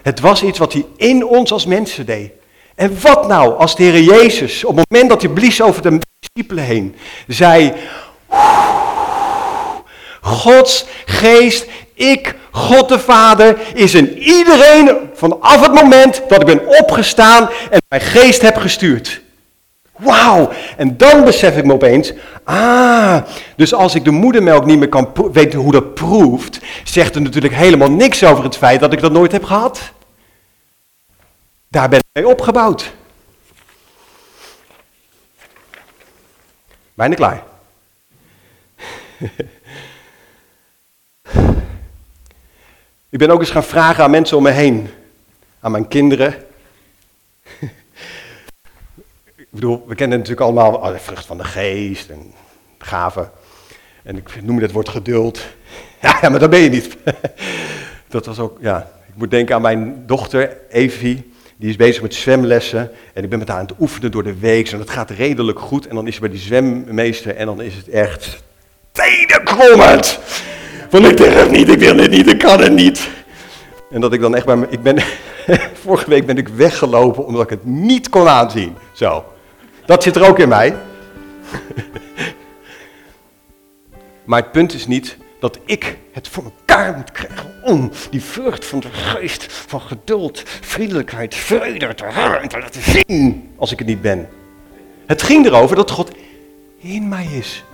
Het 0.03 0.21
was 0.21 0.43
iets 0.43 0.59
wat 0.59 0.73
hij 0.73 0.87
in 0.97 1.27
ons 1.27 1.53
als 1.53 1.67
mensen 1.67 2.07
deed. 2.07 2.33
En 2.75 3.01
wat 3.01 3.29
nou 3.29 3.59
als 3.59 3.77
de 3.77 3.83
Heer 3.83 4.03
Jezus, 4.03 4.64
op 4.64 4.77
het 4.77 4.91
moment 4.91 5.11
dat 5.11 5.23
hij 5.23 5.31
blies 5.31 5.62
over 5.62 5.83
de 5.83 5.99
discipelen 6.21 6.64
heen, 6.64 6.97
zei, 7.27 7.73
Gods 10.21 10.87
geest 11.07 11.67
ik, 11.99 12.35
God 12.51 12.89
de 12.89 12.99
Vader, 12.99 13.59
is 13.75 13.95
in 13.95 14.19
iedereen 14.19 14.99
vanaf 15.15 15.61
het 15.61 15.73
moment 15.73 16.23
dat 16.29 16.41
ik 16.41 16.47
ben 16.47 16.79
opgestaan 16.81 17.49
en 17.71 17.81
mijn 17.89 18.03
geest 18.03 18.43
heb 18.43 18.57
gestuurd. 18.57 19.21
Wauw! 19.97 20.51
En 20.77 20.97
dan 20.97 21.25
besef 21.25 21.57
ik 21.57 21.65
me 21.65 21.73
opeens, 21.73 22.13
ah, 22.45 23.17
dus 23.57 23.75
als 23.75 23.95
ik 23.95 24.05
de 24.05 24.11
moedermelk 24.11 24.65
niet 24.65 24.79
meer 24.79 24.89
kan 24.89 25.13
weten 25.33 25.59
hoe 25.59 25.73
dat 25.73 25.95
proeft, 25.95 26.61
zegt 26.85 27.15
er 27.15 27.23
natuurlijk 27.23 27.55
helemaal 27.55 27.91
niks 27.91 28.25
over 28.25 28.45
het 28.45 28.57
feit 28.57 28.81
dat 28.81 28.93
ik 28.93 29.01
dat 29.01 29.13
nooit 29.13 29.33
heb 29.33 29.45
gehad. 29.45 29.93
Daar 31.69 31.89
ben 31.89 31.99
ik 31.99 32.05
mee 32.13 32.29
opgebouwd. 32.29 32.93
Bijna 36.95 37.15
klaar. 37.15 37.43
ik 43.11 43.18
ben 43.18 43.31
ook 43.31 43.40
eens 43.40 43.51
gaan 43.51 43.64
vragen 43.64 44.05
aan 44.05 44.11
mensen 44.11 44.37
om 44.37 44.42
me 44.42 44.51
heen, 44.51 44.88
aan 45.61 45.71
mijn 45.71 45.88
kinderen. 45.88 46.35
ik 49.37 49.49
bedoel, 49.51 49.85
we 49.87 49.94
kennen 49.94 50.18
natuurlijk 50.18 50.47
allemaal 50.47 50.92
de 50.92 50.99
vrucht 50.99 51.27
van 51.27 51.38
de 51.38 51.44
geest 51.44 52.11
en 52.11 52.33
gaven. 52.79 53.31
En 54.03 54.16
ik 54.16 54.42
noem 54.42 54.59
het 54.59 54.73
woord 54.73 54.88
geduld. 54.88 55.40
Ja, 56.21 56.29
maar 56.29 56.38
dat 56.38 56.51
ben 56.51 56.61
je 56.61 56.68
niet. 56.68 56.97
dat 58.09 58.27
was 58.27 58.38
ook, 58.38 58.59
ja. 58.61 58.90
Ik 59.09 59.14
moet 59.14 59.31
denken 59.31 59.55
aan 59.55 59.62
mijn 59.62 60.03
dochter, 60.07 60.57
Evie. 60.68 61.33
Die 61.57 61.68
is 61.68 61.77
bezig 61.77 62.03
met 62.03 62.14
zwemlessen. 62.14 62.90
En 63.12 63.23
ik 63.25 63.31
ben 63.31 63.38
met 63.38 63.49
haar 63.49 63.59
aan 63.59 63.66
het 63.66 63.81
oefenen 63.81 64.11
door 64.11 64.23
de 64.23 64.38
week. 64.38 64.71
En 64.71 64.79
dat 64.79 64.90
gaat 64.90 65.11
redelijk 65.11 65.59
goed. 65.59 65.87
En 65.87 65.94
dan 65.94 66.07
is 66.07 66.14
ze 66.14 66.21
bij 66.21 66.29
die 66.31 66.38
zwemmeester. 66.38 67.37
En 67.37 67.47
dan 67.47 67.62
is 67.62 67.75
het 67.75 67.88
echt 67.88 68.42
tenenkrommend. 68.92 70.18
Van 70.88 71.05
ik 71.05 71.16
durf 71.16 71.35
het 71.35 71.51
niet, 71.51 71.68
ik 71.68 71.79
wil 71.79 71.96
het 71.96 72.11
niet, 72.11 72.27
ik 72.27 72.38
kan 72.38 72.61
het 72.61 72.72
niet. 72.72 73.09
En 73.90 74.01
dat 74.01 74.12
ik 74.12 74.20
dan 74.20 74.35
echt 74.35 74.46
bij 74.46 74.57
me, 74.57 74.66
ik 74.70 74.83
ben, 74.83 74.98
vorige 75.85 76.11
week 76.11 76.27
ben 76.27 76.37
ik 76.37 76.48
weggelopen 76.48 77.27
omdat 77.27 77.42
ik 77.42 77.51
het 77.51 77.64
niet 77.64 78.09
kon 78.09 78.29
aanzien. 78.29 78.77
Zo, 78.92 79.24
dat 79.87 80.03
zit 80.03 80.16
er 80.16 80.29
ook 80.29 80.38
in 80.38 80.48
mij. 80.48 80.77
maar 84.27 84.42
het 84.42 84.53
punt 84.53 84.74
is 84.74 84.87
niet 84.87 85.16
dat 85.40 85.59
ik 85.64 85.98
het 86.12 86.29
voor 86.29 86.44
elkaar 86.44 86.96
moet 86.96 87.12
krijgen 87.12 87.55
om 87.62 87.90
die 88.11 88.22
vrucht 88.22 88.66
van 88.66 88.81
de 88.81 88.88
geest, 88.92 89.46
van 89.53 89.81
geduld, 89.81 90.42
vriendelijkheid, 90.61 91.35
vrede 91.35 91.94
te 91.94 92.05
hebben 92.05 92.42
en 92.42 92.48
te 92.48 92.59
laten 92.59 92.83
zien 92.83 93.51
als 93.57 93.72
ik 93.72 93.79
het 93.79 93.88
niet 93.88 94.03
ben. 94.03 94.29
Het 95.07 95.22
ging 95.22 95.46
erover 95.46 95.77
dat 95.77 95.90
God 95.90 96.11
in 96.79 97.09
mij 97.09 97.27
is. 97.27 97.64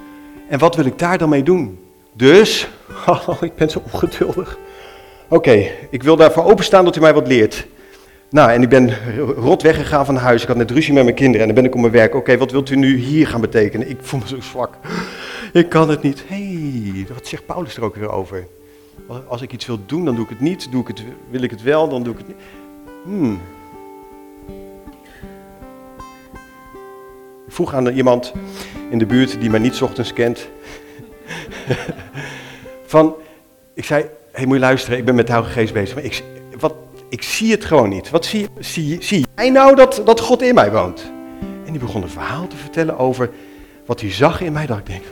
En 0.48 0.58
wat 0.58 0.76
wil 0.76 0.84
ik 0.84 0.98
daar 0.98 1.18
dan 1.18 1.28
mee 1.28 1.42
doen? 1.42 1.83
Dus, 2.16 2.68
oh, 3.06 3.42
ik 3.42 3.54
ben 3.54 3.70
zo 3.70 3.82
ongeduldig. 3.92 4.58
Oké, 5.28 5.70
ik 5.90 6.02
wil 6.02 6.16
daarvoor 6.16 6.44
openstaan 6.44 6.84
dat 6.84 6.96
u 6.96 7.00
mij 7.00 7.14
wat 7.14 7.26
leert. 7.26 7.66
Nou, 8.30 8.50
en 8.50 8.62
ik 8.62 8.68
ben 8.68 8.96
rot 9.36 9.62
weggegaan 9.62 10.06
van 10.06 10.16
huis. 10.16 10.42
Ik 10.42 10.48
had 10.48 10.56
net 10.56 10.70
ruzie 10.70 10.92
met 10.92 11.04
mijn 11.04 11.16
kinderen 11.16 11.40
en 11.40 11.46
dan 11.46 11.62
ben 11.62 11.64
ik 11.64 11.74
op 11.74 11.80
mijn 11.80 11.92
werk. 11.92 12.14
Oké, 12.14 12.36
wat 12.38 12.50
wilt 12.50 12.70
u 12.70 12.76
nu 12.76 12.96
hier 12.96 13.26
gaan 13.26 13.40
betekenen? 13.40 13.90
Ik 13.90 13.98
voel 14.00 14.20
me 14.20 14.26
zo 14.26 14.40
zwak. 14.40 14.74
Ik 15.52 15.68
kan 15.68 15.90
het 15.90 16.02
niet. 16.02 16.24
Hey, 16.26 17.06
wat 17.14 17.26
zegt 17.26 17.46
Paulus 17.46 17.76
er 17.76 17.84
ook 17.84 17.96
weer 17.96 18.10
over? 18.10 18.46
Als 19.28 19.42
ik 19.42 19.52
iets 19.52 19.66
wil 19.66 19.78
doen, 19.86 20.04
dan 20.04 20.14
doe 20.14 20.24
ik 20.24 20.30
het 20.30 20.40
niet. 20.40 20.70
Doe 20.70 20.80
ik 20.80 20.88
het, 20.88 21.02
wil 21.30 21.42
ik 21.42 21.50
het 21.50 21.62
wel, 21.62 21.88
dan 21.88 22.02
doe 22.02 22.12
ik 22.12 22.18
het 22.18 22.26
niet. 22.26 22.36
Hmm. 23.04 23.40
Ik 27.46 27.52
vroeg 27.52 27.74
aan 27.74 27.86
iemand 27.86 28.32
in 28.90 28.98
de 28.98 29.06
buurt 29.06 29.40
die 29.40 29.50
mij 29.50 29.60
niet 29.60 29.82
ochtends 29.82 30.12
kent. 30.12 30.48
van, 32.92 33.14
ik 33.74 33.84
zei, 33.84 34.04
hey, 34.32 34.46
moet 34.46 34.54
je 34.54 34.60
luisteren, 34.60 34.98
ik 34.98 35.04
ben 35.04 35.14
met 35.14 35.26
de 35.26 35.42
Geest 35.42 35.72
bezig. 35.72 35.94
Maar 35.94 36.04
ik, 36.04 36.22
wat, 36.58 36.74
ik 37.08 37.22
zie 37.22 37.50
het 37.50 37.64
gewoon 37.64 37.88
niet. 37.88 38.10
Wat 38.10 38.24
zie, 38.24 38.48
zie, 38.58 39.02
zie 39.02 39.26
jij 39.34 39.50
nou 39.50 39.76
dat, 39.76 40.02
dat 40.04 40.20
God 40.20 40.42
in 40.42 40.54
mij 40.54 40.72
woont? 40.72 41.12
En 41.66 41.72
die 41.72 41.80
begon 41.80 42.02
een 42.02 42.08
verhaal 42.08 42.46
te 42.46 42.56
vertellen 42.56 42.98
over 42.98 43.30
wat 43.86 44.00
hij 44.00 44.12
zag 44.12 44.40
in 44.40 44.52
mij. 44.52 44.66
Dat 44.66 44.78
ik 44.78 44.86
denk, 44.86 45.04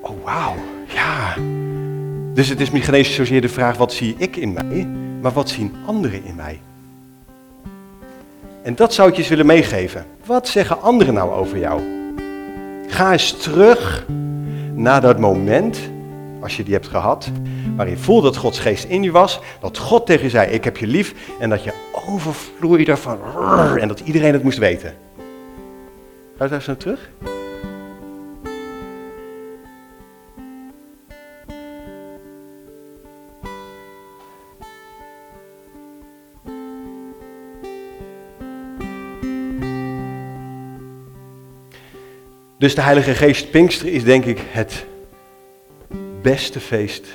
oh 0.00 0.24
wauw, 0.24 0.54
ja. 0.86 1.34
Dus 2.34 2.48
het 2.48 2.60
is 2.60 2.70
niet 2.70 3.06
zozeer 3.06 3.40
de 3.40 3.48
vraag, 3.48 3.76
wat 3.76 3.92
zie 3.92 4.14
ik 4.18 4.36
in 4.36 4.52
mij? 4.52 4.88
Maar 5.20 5.32
wat 5.32 5.48
zien 5.48 5.74
anderen 5.86 6.24
in 6.24 6.34
mij? 6.34 6.60
En 8.62 8.74
dat 8.74 8.94
zou 8.94 9.08
ik 9.08 9.14
je 9.14 9.20
eens 9.20 9.30
willen 9.30 9.46
meegeven. 9.46 10.06
Wat 10.26 10.48
zeggen 10.48 10.82
anderen 10.82 11.14
nou 11.14 11.32
over 11.32 11.58
jou? 11.58 11.80
Ga 12.86 13.12
eens 13.12 13.36
terug 13.36 14.06
naar 14.80 15.00
dat 15.00 15.18
moment, 15.18 15.78
als 16.40 16.56
je 16.56 16.62
die 16.62 16.72
hebt 16.72 16.88
gehad, 16.88 17.30
waarin 17.76 17.94
je 17.94 18.00
voelde 18.00 18.26
dat 18.26 18.36
Gods 18.36 18.58
geest 18.58 18.84
in 18.84 19.02
je 19.02 19.10
was, 19.10 19.40
dat 19.60 19.78
God 19.78 20.06
tegen 20.06 20.24
je 20.24 20.30
zei, 20.30 20.50
ik 20.50 20.64
heb 20.64 20.76
je 20.76 20.86
lief, 20.86 21.14
en 21.40 21.50
dat 21.50 21.64
je 21.64 21.72
overvloeide 22.08 22.96
van, 22.96 23.18
en 23.78 23.88
dat 23.88 24.00
iedereen 24.00 24.32
het 24.32 24.42
moest 24.42 24.58
weten. 24.58 24.94
Ga 26.36 26.44
je 26.44 26.50
daar 26.50 26.64
naar 26.66 26.76
terug? 26.76 27.10
Dus 42.60 42.74
de 42.74 42.80
Heilige 42.80 43.14
Geest 43.14 43.50
Pinkster 43.50 43.88
is 43.88 44.04
denk 44.04 44.24
ik 44.24 44.40
het 44.50 44.86
beste 46.22 46.60
feest 46.60 47.06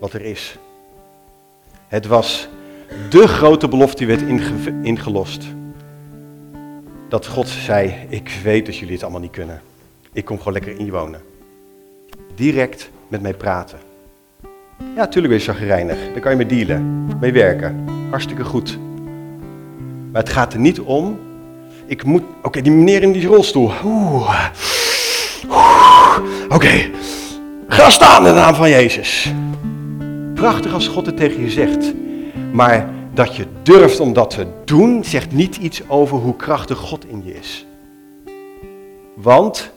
wat 0.00 0.12
er 0.12 0.22
is. 0.22 0.58
Het 1.88 2.06
was 2.06 2.48
de 3.10 3.28
grote 3.28 3.68
belofte 3.68 3.96
die 3.96 4.16
werd 4.16 4.22
ingelost. 4.82 5.44
Dat 7.08 7.26
God 7.26 7.48
zei, 7.48 7.94
ik 8.08 8.40
weet 8.42 8.66
dat 8.66 8.76
jullie 8.76 8.94
het 8.94 9.02
allemaal 9.02 9.20
niet 9.20 9.30
kunnen. 9.30 9.62
Ik 10.12 10.24
kom 10.24 10.38
gewoon 10.38 10.52
lekker 10.52 10.78
in 10.78 10.84
je 10.84 10.90
wonen. 10.90 11.20
Direct 12.34 12.90
met 13.08 13.22
mij 13.22 13.34
praten. 13.34 13.78
Ja, 14.78 14.86
natuurlijk 14.94 15.34
ben 15.34 15.42
je 15.42 15.52
chagrijnig. 15.52 15.98
Daar 16.12 16.20
kan 16.20 16.30
je 16.30 16.36
mee 16.36 16.64
dealen, 16.64 17.08
mee 17.20 17.32
werken. 17.32 17.84
Hartstikke 18.10 18.44
goed. 18.44 18.78
Maar 20.12 20.22
het 20.22 20.32
gaat 20.32 20.52
er 20.52 20.60
niet 20.60 20.80
om. 20.80 21.18
Ik 21.86 22.04
moet. 22.04 22.22
Oké, 22.42 22.62
die 22.62 22.72
meneer 22.72 23.02
in 23.02 23.12
die 23.12 23.26
rolstoel. 23.26 23.72
Oeh. 23.84 24.75
Oké, 26.48 26.90
ga 27.68 27.90
staan 27.90 28.26
in 28.26 28.34
de 28.34 28.40
naam 28.40 28.54
van 28.54 28.70
Jezus. 28.70 29.32
Prachtig 30.34 30.72
als 30.72 30.88
God 30.88 31.06
het 31.06 31.16
tegen 31.16 31.40
je 31.40 31.50
zegt. 31.50 31.94
Maar 32.52 32.88
dat 33.14 33.36
je 33.36 33.46
durft 33.62 34.00
om 34.00 34.12
dat 34.12 34.30
te 34.30 34.46
doen, 34.64 35.04
zegt 35.04 35.32
niet 35.32 35.56
iets 35.56 35.82
over 35.88 36.16
hoe 36.16 36.36
krachtig 36.36 36.78
God 36.78 37.04
in 37.08 37.22
je 37.24 37.34
is. 37.34 37.66
Want 39.14 39.70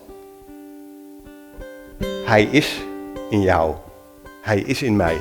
Hij 2.25 2.43
is 2.51 2.81
in 3.29 3.41
jou. 3.41 3.73
Hij 4.41 4.59
is 4.59 4.81
in 4.81 4.95
mij. 4.95 5.17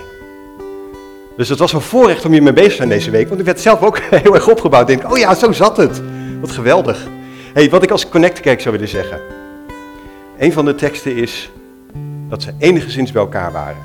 Dus 1.37 1.48
het 1.48 1.58
was 1.58 1.72
een 1.72 1.80
voorrecht 1.80 2.24
om 2.24 2.32
hier 2.32 2.42
mee 2.42 2.52
bezig 2.52 2.70
te 2.70 2.76
zijn 2.76 2.88
deze 2.88 3.11
week. 3.11 3.28
Want 3.28 3.40
ik 3.40 3.46
werd 3.46 3.61
zelf 3.61 3.82
ook 3.82 3.98
heel 4.22 4.34
erg 4.34 4.48
opgebouwd. 4.48 4.87
Denk, 4.87 5.11
oh 5.11 5.18
ja, 5.18 5.34
zo 5.34 5.52
zat 5.52 5.76
het. 5.76 6.02
Wat 6.40 6.50
geweldig. 6.50 7.06
hey, 7.54 7.70
wat 7.70 7.82
ik 7.82 7.90
als 7.90 8.08
Connect 8.08 8.40
Kerk 8.40 8.61
zou 8.61 8.74
willen 8.74 8.90
zeggen. 8.90 9.38
Een 10.38 10.53
van 10.53 10.64
de 10.64 10.74
teksten 10.74 11.16
is 11.16 11.51
dat 12.29 12.42
ze 12.42 12.55
enigszins 12.59 13.12
bij 13.12 13.22
elkaar 13.22 13.53
waren. 13.53 13.83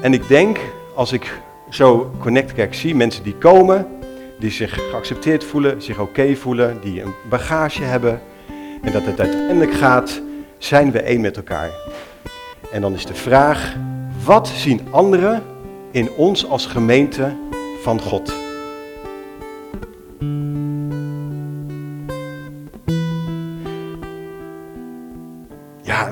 En 0.00 0.12
ik 0.12 0.28
denk, 0.28 0.58
als 0.94 1.12
ik 1.12 1.40
zo 1.70 2.12
Connect 2.18 2.52
Kerk 2.52 2.74
zie, 2.74 2.94
mensen 2.94 3.22
die 3.22 3.34
komen, 3.34 3.86
die 4.38 4.50
zich 4.50 4.74
geaccepteerd 4.90 5.44
voelen, 5.44 5.82
zich 5.82 5.98
oké 5.98 6.36
voelen, 6.36 6.78
die 6.80 7.02
een 7.02 7.12
bagage 7.28 7.82
hebben, 7.82 8.20
en 8.82 8.92
dat 8.92 9.04
het 9.04 9.20
uiteindelijk 9.20 9.72
gaat, 9.72 10.20
zijn 10.58 10.90
we 10.90 11.00
één 11.00 11.20
met 11.20 11.36
elkaar. 11.36 11.70
En 12.72 12.80
dan 12.80 12.94
is 12.94 13.06
de 13.06 13.14
vraag, 13.14 13.76
wat 14.24 14.48
zien 14.48 14.80
anderen 14.90 15.42
in 15.90 16.10
ons 16.10 16.48
als 16.48 16.66
gemeente 16.66 17.36
van 17.82 18.00
God? 18.00 18.49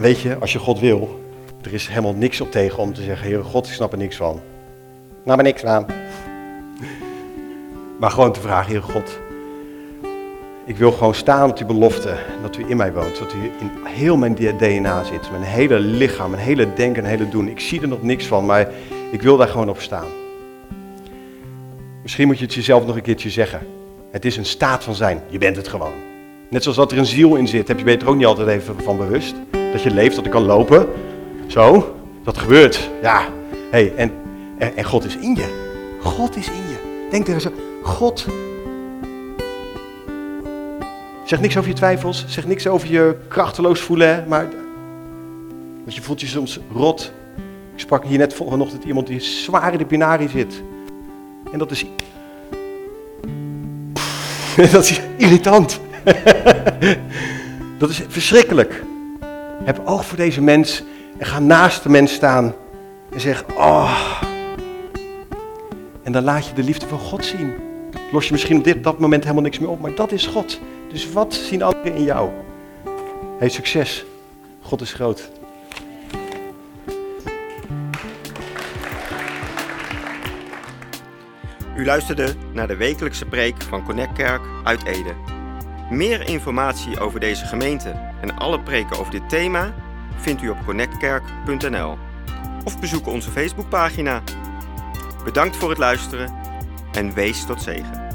Weet 0.01 0.21
je, 0.21 0.39
als 0.39 0.53
je 0.53 0.59
God 0.59 0.79
wil, 0.79 1.21
er 1.63 1.75
is 1.75 1.89
helemaal 1.89 2.15
niks 2.15 2.41
op 2.41 2.51
tegen 2.51 2.79
om 2.79 2.95
te 2.95 3.03
zeggen, 3.03 3.27
Heer 3.27 3.45
God, 3.45 3.67
ik 3.67 3.73
snap 3.73 3.93
er 3.93 3.99
niks 3.99 4.17
van. 4.17 4.41
Nou, 5.25 5.37
maar 5.37 5.43
niks 5.43 5.65
aan. 5.65 5.87
Maar 7.99 8.11
gewoon 8.11 8.33
te 8.33 8.41
vragen, 8.41 8.71
Heer 8.71 8.83
God, 8.83 9.19
ik 10.65 10.77
wil 10.77 10.93
gewoon 10.93 11.15
staan 11.15 11.51
op 11.51 11.57
die 11.57 11.67
belofte 11.67 12.17
dat 12.43 12.57
u 12.57 12.65
in 12.69 12.77
mij 12.77 12.93
woont, 12.93 13.19
dat 13.19 13.33
u 13.33 13.51
in 13.61 13.71
heel 13.85 14.17
mijn 14.17 14.35
DNA 14.35 15.05
zit, 15.05 15.31
mijn 15.31 15.43
hele 15.43 15.79
lichaam, 15.79 16.31
mijn 16.31 16.43
hele 16.43 16.75
denken 16.75 17.05
en 17.05 17.11
hele 17.11 17.29
doen. 17.29 17.49
Ik 17.49 17.61
zie 17.61 17.81
er 17.81 17.89
nog 17.89 18.03
niks 18.03 18.27
van, 18.27 18.47
maar 18.47 18.69
ik 19.11 19.23
wil 19.23 19.37
daar 19.37 19.49
gewoon 19.49 19.69
op 19.69 19.81
staan. 19.81 20.09
Misschien 22.03 22.27
moet 22.27 22.39
je 22.39 22.45
het 22.45 22.55
jezelf 22.55 22.87
nog 22.87 22.97
een 22.97 23.03
keertje 23.03 23.31
zeggen. 23.31 23.67
Het 24.11 24.25
is 24.25 24.37
een 24.37 24.45
staat 24.45 24.85
van 24.85 24.95
zijn, 24.95 25.23
je 25.29 25.39
bent 25.39 25.57
het 25.57 25.69
gewoon. 25.69 26.08
Net 26.51 26.63
zoals 26.63 26.77
dat 26.77 26.93
er 26.93 26.99
een 26.99 27.07
ziel 27.07 27.37
in 27.37 27.49
zit, 27.49 27.69
heb 27.69 27.79
je 27.79 27.85
beter 27.85 28.09
ook 28.09 28.17
niet 28.17 28.27
altijd 28.27 28.49
even 28.49 28.75
van 28.83 28.97
bewust 28.97 29.35
dat 29.73 29.83
je 29.83 29.91
leeft, 29.91 30.17
dat 30.17 30.25
ik 30.25 30.31
kan 30.31 30.45
lopen. 30.45 30.87
Zo, 31.47 31.95
dat 32.25 32.39
gebeurt. 32.39 32.91
Ja, 33.03 33.29
hey, 33.71 33.93
en, 33.97 34.13
en, 34.59 34.85
God 34.85 35.05
is 35.05 35.17
in 35.17 35.35
je. 35.35 35.45
God 36.01 36.37
is 36.37 36.47
in 36.47 36.55
je. 36.55 37.07
Denk 37.11 37.29
er 37.29 37.35
eens 37.35 37.47
aan. 37.47 37.53
God 37.83 38.27
Zeg 41.25 41.41
niks 41.41 41.57
over 41.57 41.71
je 41.71 41.77
twijfels, 41.77 42.25
zeg 42.29 42.47
niks 42.47 42.67
over 42.67 42.91
je 42.91 43.17
krachteloos 43.29 43.81
voelen, 43.81 44.25
maar 44.29 44.49
want 45.83 45.95
je 45.95 46.03
voelt 46.03 46.21
je 46.21 46.27
soms 46.27 46.61
rot. 46.73 47.13
Ik 47.75 47.81
sprak 47.81 48.05
hier 48.05 48.19
net 48.19 48.35
vanochtend 48.35 48.85
iemand 48.85 49.07
die 49.07 49.21
zwaar 49.21 49.73
in 49.73 49.79
de 49.79 49.87
binarie 49.87 50.29
zit. 50.29 50.63
En 51.53 51.59
dat 51.59 51.71
is, 51.71 51.85
dat 54.73 54.85
is 54.85 55.01
irritant. 55.17 55.81
dat 57.79 57.91
is 57.91 58.03
verschrikkelijk. 58.09 58.83
Heb 59.65 59.81
oog 59.85 60.05
voor 60.05 60.17
deze 60.17 60.43
mens 60.43 60.83
en 61.19 61.27
ga 61.27 61.39
naast 61.39 61.83
de 61.83 61.89
mens 61.89 62.13
staan 62.13 62.55
en 63.13 63.21
zeg, 63.21 63.45
oh. 63.57 64.23
En 66.03 66.13
dan 66.13 66.25
laat 66.25 66.47
je 66.47 66.53
de 66.53 66.63
liefde 66.63 66.87
van 66.87 66.99
God 66.99 67.25
zien. 67.25 67.55
Los 68.13 68.27
je 68.27 68.33
misschien 68.33 68.57
op 68.59 68.65
dit, 68.65 68.85
dat 68.85 68.99
moment 68.99 69.23
helemaal 69.23 69.43
niks 69.43 69.59
meer 69.59 69.69
op, 69.69 69.81
maar 69.81 69.95
dat 69.95 70.13
is 70.13 70.27
God. 70.27 70.61
Dus 70.93 71.13
wat 71.13 71.35
zien 71.35 71.63
anderen 71.63 71.95
in 71.95 72.05
jou? 72.05 72.31
Hey, 73.39 73.49
succes. 73.49 74.05
God 74.63 74.81
is 74.81 74.93
groot. 74.93 75.31
U 81.77 81.85
luisterde 81.85 82.35
naar 82.53 82.67
de 82.67 82.77
wekelijkse 82.77 83.25
preek 83.25 83.63
van 83.63 83.85
Connect 83.85 84.13
Kerk 84.13 84.43
uit 84.65 84.85
Ede. 84.85 85.38
Meer 85.91 86.29
informatie 86.29 87.01
over 87.01 87.21
deze 87.21 87.45
gemeente 87.45 87.91
en 88.21 88.39
alle 88.39 88.61
preken 88.61 88.99
over 88.99 89.13
dit 89.13 89.29
thema 89.29 89.75
vindt 90.17 90.43
u 90.43 90.49
op 90.49 90.65
connectkerk.nl 90.65 91.99
of 92.65 92.81
bezoek 92.81 93.07
onze 93.07 93.31
Facebookpagina. 93.31 94.23
Bedankt 95.25 95.57
voor 95.57 95.69
het 95.69 95.79
luisteren 95.79 96.35
en 96.93 97.15
wees 97.15 97.45
tot 97.47 97.63
zegen. 97.63 98.08